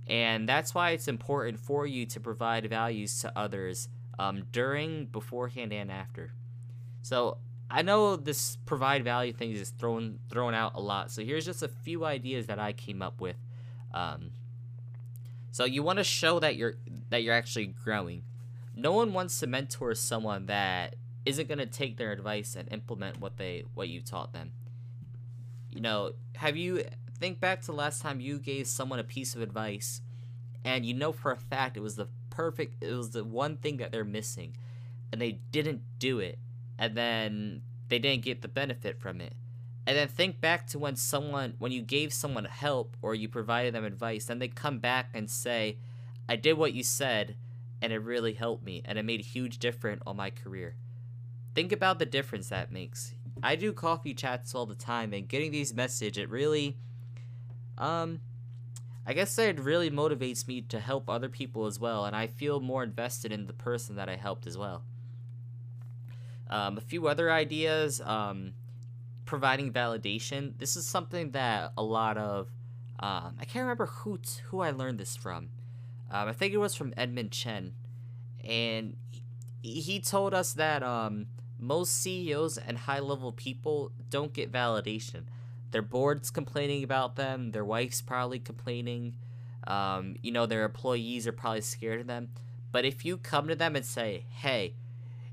and 0.07 0.49
that's 0.49 0.73
why 0.73 0.89
it's 0.89 1.07
important 1.07 1.59
for 1.59 1.85
you 1.85 2.05
to 2.07 2.19
provide 2.19 2.67
values 2.67 3.21
to 3.21 3.31
others 3.37 3.87
um, 4.17 4.43
during 4.51 5.05
beforehand 5.05 5.71
and 5.71 5.91
after 5.91 6.33
so 7.03 7.37
i 7.71 7.81
know 7.81 8.15
this 8.15 8.57
provide 8.65 9.03
value 9.03 9.33
thing 9.33 9.51
is 9.51 9.69
thrown 9.71 10.19
thrown 10.29 10.53
out 10.53 10.73
a 10.75 10.81
lot. 10.81 11.11
So 11.11 11.23
here's 11.23 11.45
just 11.45 11.63
a 11.63 11.67
few 11.67 12.05
ideas 12.05 12.47
that 12.47 12.59
i 12.59 12.73
came 12.73 13.01
up 13.01 13.21
with 13.21 13.37
um, 13.93 14.31
so 15.51 15.65
you 15.65 15.83
want 15.83 15.97
to 15.97 16.03
show 16.03 16.39
that 16.39 16.55
you're 16.55 16.75
that 17.09 17.23
you're 17.23 17.33
actually 17.33 17.67
growing. 17.67 18.23
No 18.73 18.93
one 18.93 19.13
wants 19.13 19.39
to 19.41 19.47
mentor 19.47 19.93
someone 19.95 20.45
that 20.45 20.95
isn't 21.25 21.47
going 21.47 21.59
to 21.59 21.65
take 21.65 21.97
their 21.97 22.11
advice 22.11 22.55
and 22.55 22.71
implement 22.71 23.19
what 23.19 23.37
they 23.37 23.65
what 23.73 23.89
you 23.89 24.01
taught 24.01 24.31
them. 24.31 24.53
You 25.71 25.81
know, 25.81 26.13
have 26.37 26.55
you 26.55 26.85
think 27.19 27.39
back 27.39 27.61
to 27.63 27.73
last 27.73 28.01
time 28.01 28.21
you 28.21 28.39
gave 28.39 28.65
someone 28.65 28.99
a 28.99 29.03
piece 29.03 29.35
of 29.35 29.41
advice 29.41 30.01
and 30.63 30.85
you 30.85 30.93
know 30.93 31.11
for 31.11 31.31
a 31.31 31.37
fact 31.37 31.77
it 31.77 31.81
was 31.81 31.95
the 31.95 32.07
perfect 32.31 32.81
it 32.81 32.93
was 32.93 33.11
the 33.11 33.23
one 33.23 33.57
thing 33.57 33.77
that 33.77 33.91
they're 33.91 34.03
missing 34.03 34.55
and 35.11 35.21
they 35.21 35.33
didn't 35.51 35.81
do 35.99 36.17
it 36.17 36.39
and 36.81 36.97
then 36.97 37.61
they 37.87 37.97
didn't 37.97 38.25
get 38.25 38.41
the 38.41 38.49
benefit 38.49 38.99
from 38.99 39.21
it. 39.21 39.35
And 39.87 39.95
then 39.95 40.09
think 40.09 40.41
back 40.41 40.67
to 40.67 40.79
when 40.79 40.97
someone 40.97 41.53
when 41.59 41.71
you 41.71 41.81
gave 41.81 42.11
someone 42.11 42.43
help 42.43 42.97
or 43.01 43.15
you 43.15 43.29
provided 43.29 43.73
them 43.73 43.85
advice, 43.85 44.25
then 44.25 44.39
they 44.39 44.49
come 44.49 44.79
back 44.79 45.11
and 45.13 45.29
say, 45.29 45.77
I 46.27 46.35
did 46.35 46.57
what 46.57 46.73
you 46.73 46.83
said 46.83 47.37
and 47.81 47.93
it 47.93 47.99
really 47.99 48.33
helped 48.33 48.65
me 48.65 48.81
and 48.83 48.99
it 48.99 49.05
made 49.05 49.21
a 49.21 49.23
huge 49.23 49.59
difference 49.59 50.03
on 50.05 50.17
my 50.17 50.29
career 50.29 50.75
think 51.53 51.71
about 51.71 51.99
the 51.99 52.05
difference 52.05 52.49
that 52.49 52.71
makes. 52.71 53.13
I 53.43 53.55
do 53.55 53.73
coffee 53.73 54.13
chats 54.13 54.53
all 54.53 54.65
the 54.65 54.75
time, 54.75 55.13
and 55.13 55.27
getting 55.27 55.51
these 55.51 55.73
message 55.73 56.17
it 56.17 56.29
really, 56.29 56.77
um, 57.77 58.19
I 59.05 59.13
guess 59.13 59.37
it 59.37 59.59
really 59.59 59.89
motivates 59.89 60.47
me 60.47 60.61
to 60.61 60.79
help 60.79 61.09
other 61.09 61.29
people 61.29 61.65
as 61.65 61.79
well, 61.79 62.05
and 62.05 62.15
I 62.15 62.27
feel 62.27 62.59
more 62.59 62.83
invested 62.83 63.31
in 63.31 63.47
the 63.47 63.53
person 63.53 63.95
that 63.95 64.09
I 64.09 64.15
helped 64.15 64.45
as 64.47 64.57
well. 64.57 64.83
Um, 66.51 66.77
a 66.77 66.81
few 66.81 67.07
other 67.07 67.31
ideas. 67.31 68.01
Um, 68.01 68.53
providing 69.31 69.71
validation. 69.71 70.57
This 70.57 70.75
is 70.75 70.85
something 70.85 71.31
that 71.31 71.71
a 71.77 71.81
lot 71.83 72.17
of 72.17 72.51
um, 72.99 73.37
I 73.39 73.45
can't 73.45 73.63
remember 73.63 73.85
who 73.85 74.17
t- 74.17 74.41
who 74.49 74.59
I 74.59 74.71
learned 74.71 74.99
this 74.99 75.15
from. 75.15 75.49
Um, 76.11 76.27
I 76.27 76.33
think 76.33 76.53
it 76.53 76.57
was 76.57 76.75
from 76.75 76.93
Edmund 76.97 77.31
Chen, 77.31 77.71
and 78.43 78.97
he, 79.61 79.79
he 79.79 79.99
told 80.01 80.33
us 80.33 80.53
that 80.53 80.83
um, 80.83 81.27
most 81.57 81.93
CEOs 81.93 82.57
and 82.57 82.79
high 82.79 82.99
level 82.99 83.31
people 83.31 83.91
don't 84.09 84.33
get 84.33 84.51
validation. 84.51 85.23
Their 85.71 85.81
board's 85.81 86.29
complaining 86.29 86.83
about 86.83 87.15
them. 87.15 87.51
Their 87.51 87.63
wife's 87.63 88.01
probably 88.01 88.39
complaining. 88.39 89.15
Um, 89.65 90.17
you 90.21 90.31
know, 90.33 90.45
their 90.45 90.65
employees 90.65 91.25
are 91.25 91.31
probably 91.31 91.61
scared 91.61 92.01
of 92.01 92.07
them. 92.07 92.29
But 92.71 92.83
if 92.83 93.05
you 93.05 93.17
come 93.17 93.47
to 93.47 93.55
them 93.55 93.75
and 93.75 93.85
say, 93.85 94.25
"Hey, 94.29 94.75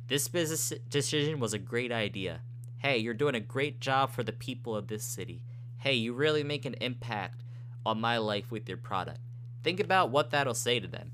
this 0.08 0.26
business 0.26 0.72
decision 0.88 1.38
was 1.38 1.52
a 1.52 1.58
great 1.58 1.92
idea. 1.92 2.40
Hey, 2.78 2.98
you're 2.98 3.14
doing 3.14 3.34
a 3.34 3.40
great 3.40 3.80
job 3.80 4.10
for 4.10 4.22
the 4.22 4.32
people 4.32 4.74
of 4.74 4.88
this 4.88 5.04
city. 5.04 5.42
Hey, 5.78 5.94
you 5.94 6.14
really 6.14 6.42
make 6.42 6.64
an 6.64 6.74
impact 6.80 7.44
on 7.84 8.00
my 8.00 8.18
life 8.18 8.50
with 8.50 8.68
your 8.68 8.78
product. 8.78 9.20
Think 9.62 9.80
about 9.80 10.10
what 10.10 10.30
that'll 10.30 10.54
say 10.54 10.80
to 10.80 10.88
them. 10.88 11.12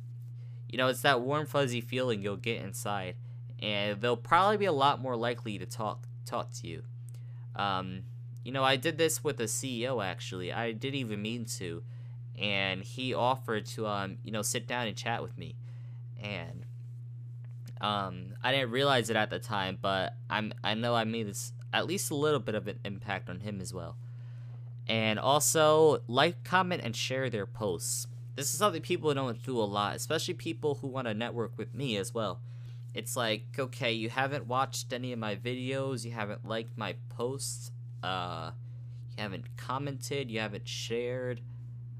You 0.69 0.79
know, 0.79 0.89
it's 0.89 1.03
that 1.03 1.21
warm 1.21 1.47
fuzzy 1.47 1.81
feeling 1.81 2.23
you'll 2.23 2.37
get 2.37 2.63
inside, 2.63 3.17
and 3.61 4.01
they'll 4.01 4.17
probably 4.17 4.59
be 4.59 4.65
a 4.65 4.73
lot 4.73 5.01
more 5.01 5.17
likely 5.17 5.59
to 5.59 5.67
talk 5.67 6.07
talk 6.25 6.53
to 6.53 6.67
you. 6.69 6.83
Um, 7.57 8.03
you 8.45 8.53
know, 8.53 8.63
I 8.63 8.77
did 8.77 8.97
this 8.97 9.25
with 9.25 9.41
a 9.41 9.45
CEO 9.45 10.05
actually. 10.05 10.53
I 10.53 10.73
didn't 10.73 11.01
even 11.01 11.21
mean 11.21 11.47
to, 11.59 11.83
and 12.39 12.83
he 12.83 13.13
offered 13.13 13.67
to 13.67 13.87
um, 13.87 14.19
you 14.23 14.31
know, 14.31 14.43
sit 14.43 14.67
down 14.67 14.87
and 14.87 14.97
chat 14.97 15.23
with 15.23 15.37
me, 15.37 15.57
and 16.21 16.64
um, 17.85 18.35
I 18.43 18.51
didn't 18.51 18.71
realize 18.71 19.11
it 19.11 19.17
at 19.17 19.29
the 19.29 19.39
time, 19.39 19.77
but 19.81 20.15
I'm 20.31 20.55
I 20.65 20.73
know 20.73 20.95
I 20.95 21.05
made 21.05 21.29
this 21.29 21.53
at 21.71 21.87
least 21.87 22.11
a 22.11 22.15
little 22.15 22.41
bit 22.41 22.55
of 22.55 22.67
an 22.67 22.79
impact 22.83 23.29
on 23.29 23.41
him 23.41 23.61
as 23.61 23.75
well. 23.75 23.99
And 24.89 25.19
also, 25.19 26.01
like, 26.09 26.45
comment, 26.45 26.81
and 26.83 26.97
share 26.97 27.29
their 27.29 27.47
posts. 27.47 28.07
This 28.37 28.53
is 28.53 28.59
something 28.59 28.81
people 28.81 29.13
don't 29.13 29.43
do 29.43 29.59
a 29.59 29.65
lot, 29.65 29.97
especially 29.97 30.33
people 30.33 30.77
who 30.77 30.89
want 30.89 31.09
to 31.09 31.15
network 31.15 31.59
with 31.59 31.75
me 31.75 31.99
as 31.99 32.15
well. 32.15 32.41
It's 32.95 33.17
like, 33.17 33.45
okay, 33.59 33.93
you 33.93 34.09
haven't 34.09 34.47
watched 34.47 34.93
any 34.93 35.13
of 35.13 35.19
my 35.19 35.37
videos, 35.37 36.07
you 36.07 36.13
haven't 36.13 36.47
liked 36.47 36.79
my 36.79 36.95
posts, 37.11 37.71
uh, 38.03 38.53
you 39.17 39.23
haven't 39.23 39.57
commented, 39.59 40.31
you 40.31 40.41
haven't 40.41 40.69
shared. 40.69 41.43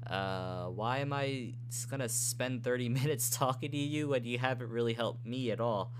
Uh, 0.07 0.65
why 0.67 0.99
am 0.99 1.13
I 1.13 1.53
gonna 1.89 2.09
spend 2.09 2.63
30 2.63 2.89
minutes 3.01 3.29
talking 3.29 3.71
to 3.71 3.77
you 3.77 4.09
when 4.09 4.23
you 4.23 4.37
haven't 4.37 4.69
really 4.69 4.93
helped 4.93 5.25
me 5.25 5.51
at 5.51 5.59
all? 5.59 5.91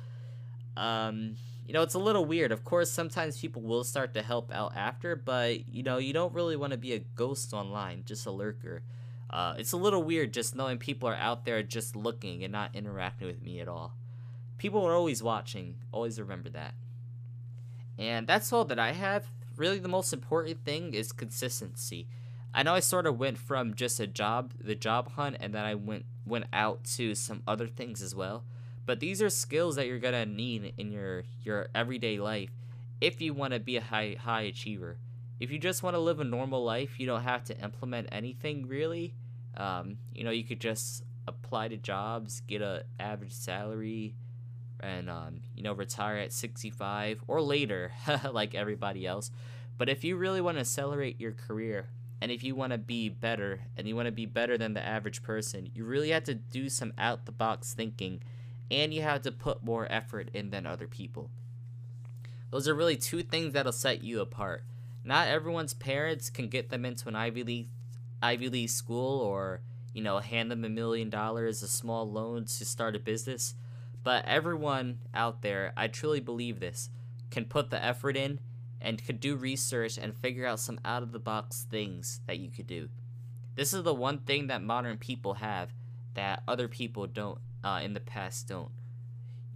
Um, 0.78 1.38
you 1.66 1.74
know, 1.74 1.82
it's 1.82 1.96
a 1.96 2.00
little 2.00 2.26
weird. 2.26 2.52
Of 2.52 2.64
course, 2.64 2.92
sometimes 2.92 3.40
people 3.40 3.62
will 3.62 3.84
start 3.84 4.14
to 4.14 4.22
help 4.22 4.52
out 4.54 4.76
after, 4.76 5.16
but 5.16 5.68
you 5.68 5.82
know, 5.82 5.98
you 5.98 6.14
don't 6.14 6.34
really 6.34 6.56
want 6.56 6.72
to 6.72 6.78
be 6.78 6.94
a 6.94 7.00
ghost 7.00 7.54
online, 7.54 8.04
just 8.06 8.26
a 8.26 8.32
lurker. 8.32 8.84
Uh, 9.30 9.56
it's 9.58 9.72
a 9.72 9.78
little 9.78 10.04
weird 10.04 10.32
just 10.32 10.56
knowing 10.56 10.78
people 10.78 11.10
are 11.10 11.16
out 11.16 11.46
there 11.46 11.64
just 11.64 11.96
looking 11.96 12.44
and 12.44 12.52
not 12.52 12.76
interacting 12.76 13.28
with 13.28 13.42
me 13.42 13.60
at 13.60 13.68
all. 13.68 13.94
People 14.58 14.86
are 14.86 14.94
always 14.94 15.24
watching, 15.24 15.76
always 15.92 16.20
remember 16.20 16.50
that. 16.50 16.76
And 17.98 18.28
that's 18.28 18.54
all 18.54 18.66
that 18.66 18.80
I 18.80 18.92
have. 18.92 19.26
Really, 19.58 19.80
the 19.80 19.88
most 19.88 20.14
important 20.14 20.64
thing 20.64 20.94
is 20.94 21.12
consistency. 21.12 22.08
I 22.56 22.64
know 22.64 22.74
I 22.74 22.80
sort 22.80 23.06
of 23.06 23.20
went 23.20 23.38
from 23.38 23.74
just 23.74 24.00
a 24.00 24.08
job, 24.08 24.54
the 24.62 24.76
job 24.76 25.12
hunt, 25.12 25.36
and 25.42 25.54
then 25.54 25.66
I 25.66 25.76
went 25.76 26.06
went 26.26 26.46
out 26.54 26.86
to 26.96 27.14
some 27.14 27.44
other 27.46 27.68
things 27.68 28.02
as 28.02 28.16
well. 28.16 28.46
But 28.86 29.02
these 29.02 29.22
are 29.22 29.30
skills 29.30 29.76
that 29.76 29.88
you're 29.88 30.00
gonna 30.00 30.26
need 30.26 30.74
in 30.78 30.90
your 30.90 31.26
your 31.44 31.68
everyday 31.76 32.18
life 32.18 32.52
if 33.02 33.20
you 33.20 33.34
want 33.34 33.54
to 33.54 33.60
be 33.60 33.76
a 33.76 33.82
high 33.82 34.16
high 34.18 34.44
achiever. 34.44 35.00
If 35.38 35.52
you 35.52 35.60
just 35.60 35.84
want 35.84 35.96
to 35.96 36.00
live 36.00 36.22
a 36.22 36.24
normal 36.24 36.64
life, 36.64 36.98
you 36.98 37.06
don't 37.06 37.24
have 37.24 37.44
to 37.46 37.60
implement 37.60 38.08
anything 38.14 38.70
really. 38.70 39.16
Um, 39.58 39.98
you 40.14 40.24
know, 40.24 40.32
you 40.32 40.46
could 40.46 40.62
just 40.62 41.04
apply 41.28 41.68
to 41.68 41.78
jobs, 41.78 42.40
get 42.40 42.62
a 42.62 42.86
average 43.02 43.34
salary, 43.34 44.16
and 44.80 45.10
um, 45.10 45.42
you 45.58 45.64
know 45.64 45.74
retire 45.74 46.16
at 46.20 46.32
65 46.32 47.22
or 47.28 47.42
later, 47.42 47.92
like 48.32 48.56
everybody 48.56 49.06
else. 49.06 49.30
But 49.78 49.90
if 49.90 50.06
you 50.06 50.16
really 50.16 50.40
want 50.40 50.56
to 50.56 50.62
accelerate 50.62 51.20
your 51.20 51.34
career, 51.34 51.90
and 52.22 52.32
if 52.32 52.44
you 52.44 52.56
want 52.56 52.72
to 52.72 52.78
be 52.78 53.10
better, 53.10 53.62
and 53.78 53.88
you 53.88 53.96
want 53.96 54.08
to 54.08 54.12
be 54.12 54.26
better 54.26 54.58
than 54.58 54.74
the 54.74 54.86
average 54.86 55.22
person, 55.22 55.70
you 55.74 55.86
really 55.86 56.10
have 56.10 56.24
to 56.26 56.36
do 56.36 56.70
some 56.70 56.94
out 56.98 57.26
the 57.26 57.32
box 57.32 57.74
thinking 57.74 58.22
and 58.72 58.94
you 58.94 59.02
have 59.02 59.22
to 59.22 59.32
put 59.32 59.64
more 59.64 59.88
effort 59.92 60.30
in 60.34 60.50
than 60.50 60.66
other 60.66 60.88
people. 60.88 61.30
Those 62.52 62.68
are 62.68 62.74
really 62.74 62.96
two 62.96 63.22
things 63.22 63.54
that'll 63.54 63.72
set 63.72 64.04
you 64.04 64.22
apart. 64.22 64.64
Not 65.04 65.28
everyone's 65.28 65.74
parents 65.74 66.30
can 66.30 66.48
get 66.48 66.70
them 66.70 66.86
into 66.86 67.08
an 67.08 67.16
Ivy 67.16 67.44
League 67.44 67.70
Ivy 68.24 68.50
League 68.50 68.70
school 68.70 69.20
or, 69.20 69.62
you 69.94 70.02
know, 70.02 70.18
hand 70.20 70.50
them 70.50 70.64
a 70.64 70.70
million 70.70 71.10
dollars, 71.10 71.62
a 71.62 71.68
small 71.68 72.10
loan 72.10 72.46
to 72.46 72.66
start 72.66 72.96
a 72.96 73.00
business. 73.00 73.54
But 74.04 74.26
everyone 74.26 75.00
out 75.14 75.42
there, 75.42 75.74
I 75.78 75.88
truly 75.88 76.22
believe 76.22 76.60
this, 76.60 76.90
can 77.30 77.46
put 77.46 77.70
the 77.70 77.84
effort 77.84 78.16
in 78.16 78.40
and 78.86 79.04
could 79.04 79.20
do 79.20 79.36
research 79.36 79.98
and 79.98 80.16
figure 80.16 80.46
out 80.46 80.60
some 80.60 80.80
out 80.86 81.02
of 81.02 81.12
the 81.12 81.20
box 81.20 81.66
things 81.70 82.22
that 82.28 82.38
you 82.38 82.52
could 82.52 82.68
do. 82.68 82.88
This 83.56 83.74
is 83.74 83.82
the 83.82 83.94
one 83.94 84.20
thing 84.20 84.48
that 84.48 84.62
modern 84.62 84.98
people 84.98 85.34
have 85.34 85.74
that 86.14 86.44
other 86.48 86.68
people 86.68 87.08
don't 87.08 87.40
uh, 87.64 87.82
in 87.84 87.96
the 87.96 88.00
past 88.00 88.48
don't. 88.48 88.72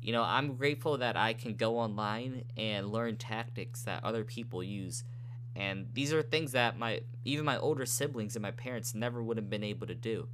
You 0.01 0.13
know, 0.13 0.23
I'm 0.23 0.55
grateful 0.55 0.97
that 0.97 1.15
I 1.15 1.33
can 1.33 1.53
go 1.53 1.77
online 1.77 2.45
and 2.57 2.91
learn 2.91 3.17
tactics 3.17 3.83
that 3.83 4.03
other 4.03 4.23
people 4.23 4.63
use. 4.63 5.03
And 5.55 5.87
these 5.93 6.11
are 6.11 6.23
things 6.23 6.53
that 6.53 6.79
my 6.79 7.01
even 7.23 7.45
my 7.45 7.57
older 7.59 7.85
siblings 7.85 8.35
and 8.35 8.41
my 8.41 8.51
parents 8.51 8.95
never 8.95 9.21
would 9.21 9.37
have 9.37 9.49
been 9.49 9.63
able 9.63 9.85
to 9.87 9.95
do. 9.95 10.27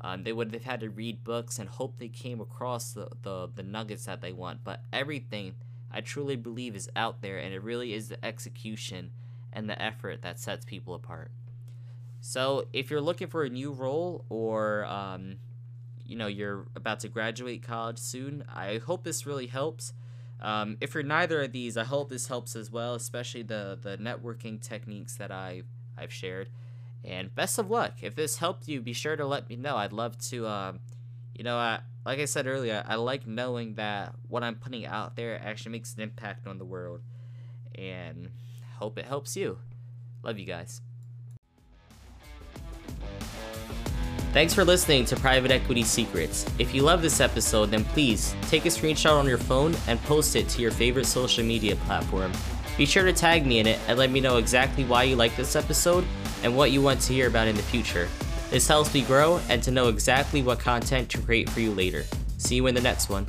Um, 0.00 0.24
they 0.24 0.32
would 0.32 0.54
have 0.54 0.64
had 0.64 0.80
to 0.80 0.88
read 0.88 1.24
books 1.24 1.58
and 1.58 1.68
hope 1.68 1.98
they 1.98 2.08
came 2.08 2.40
across 2.40 2.92
the, 2.92 3.08
the, 3.20 3.50
the 3.54 3.62
nuggets 3.62 4.06
that 4.06 4.22
they 4.22 4.32
want. 4.32 4.64
But 4.64 4.84
everything 4.94 5.56
I 5.90 6.00
truly 6.00 6.36
believe 6.36 6.76
is 6.76 6.88
out 6.94 7.22
there, 7.22 7.38
and 7.38 7.52
it 7.52 7.62
really 7.62 7.94
is 7.94 8.08
the 8.08 8.24
execution 8.24 9.10
and 9.52 9.68
the 9.68 9.80
effort 9.80 10.22
that 10.22 10.38
sets 10.38 10.64
people 10.64 10.94
apart. 10.94 11.30
So 12.20 12.66
if 12.72 12.90
you're 12.90 13.00
looking 13.00 13.28
for 13.28 13.44
a 13.44 13.48
new 13.48 13.72
role 13.72 14.24
or 14.28 14.84
um, 14.84 15.36
you 16.10 16.16
know 16.16 16.26
you're 16.26 16.66
about 16.74 16.98
to 17.00 17.08
graduate 17.08 17.62
college 17.62 17.98
soon. 17.98 18.44
I 18.52 18.78
hope 18.78 19.04
this 19.04 19.24
really 19.24 19.46
helps. 19.46 19.92
Um, 20.40 20.76
if 20.80 20.92
you're 20.92 21.04
neither 21.04 21.42
of 21.42 21.52
these, 21.52 21.76
I 21.76 21.84
hope 21.84 22.08
this 22.08 22.26
helps 22.26 22.56
as 22.56 22.70
well, 22.70 22.94
especially 22.94 23.42
the 23.44 23.78
the 23.80 23.96
networking 23.96 24.60
techniques 24.60 25.14
that 25.16 25.30
I 25.30 25.62
I've 25.96 26.12
shared. 26.12 26.50
And 27.04 27.34
best 27.34 27.58
of 27.58 27.70
luck. 27.70 28.02
If 28.02 28.16
this 28.16 28.38
helped 28.38 28.68
you, 28.68 28.80
be 28.80 28.92
sure 28.92 29.16
to 29.16 29.24
let 29.24 29.48
me 29.48 29.56
know. 29.56 29.76
I'd 29.76 29.92
love 29.92 30.18
to. 30.30 30.48
Um, 30.48 30.80
you 31.34 31.44
know, 31.44 31.56
I, 31.56 31.80
like 32.04 32.18
I 32.18 32.24
said 32.24 32.46
earlier, 32.46 32.84
I 32.86 32.96
like 32.96 33.26
knowing 33.26 33.74
that 33.74 34.14
what 34.28 34.42
I'm 34.42 34.56
putting 34.56 34.86
out 34.86 35.16
there 35.16 35.40
actually 35.42 35.72
makes 35.72 35.94
an 35.94 36.02
impact 36.02 36.46
on 36.46 36.58
the 36.58 36.64
world, 36.64 37.00
and 37.74 38.30
hope 38.78 38.98
it 38.98 39.04
helps 39.04 39.36
you. 39.36 39.58
Love 40.22 40.38
you 40.38 40.46
guys. 40.46 40.80
Thanks 44.32 44.54
for 44.54 44.64
listening 44.64 45.04
to 45.06 45.16
Private 45.16 45.50
Equity 45.50 45.82
Secrets. 45.82 46.46
If 46.58 46.72
you 46.72 46.82
love 46.82 47.02
this 47.02 47.20
episode, 47.20 47.72
then 47.72 47.84
please 47.84 48.32
take 48.42 48.64
a 48.64 48.68
screenshot 48.68 49.18
on 49.18 49.26
your 49.26 49.38
phone 49.38 49.74
and 49.88 50.00
post 50.02 50.36
it 50.36 50.48
to 50.50 50.62
your 50.62 50.70
favorite 50.70 51.06
social 51.06 51.44
media 51.44 51.74
platform. 51.74 52.30
Be 52.78 52.86
sure 52.86 53.04
to 53.04 53.12
tag 53.12 53.44
me 53.44 53.58
in 53.58 53.66
it 53.66 53.80
and 53.88 53.98
let 53.98 54.10
me 54.10 54.20
know 54.20 54.36
exactly 54.36 54.84
why 54.84 55.02
you 55.02 55.16
like 55.16 55.34
this 55.36 55.56
episode 55.56 56.04
and 56.44 56.56
what 56.56 56.70
you 56.70 56.80
want 56.80 57.00
to 57.00 57.12
hear 57.12 57.26
about 57.26 57.48
in 57.48 57.56
the 57.56 57.62
future. 57.62 58.08
This 58.50 58.66
helps 58.66 58.92
me 58.92 59.02
grow 59.02 59.40
and 59.48 59.62
to 59.62 59.70
know 59.70 59.88
exactly 59.88 60.42
what 60.42 60.58
content 60.58 61.08
to 61.10 61.18
create 61.18 61.48
for 61.48 61.60
you 61.60 61.70
later. 61.70 62.04
See 62.38 62.56
you 62.56 62.66
in 62.66 62.74
the 62.74 62.80
next 62.80 63.08
one. 63.08 63.26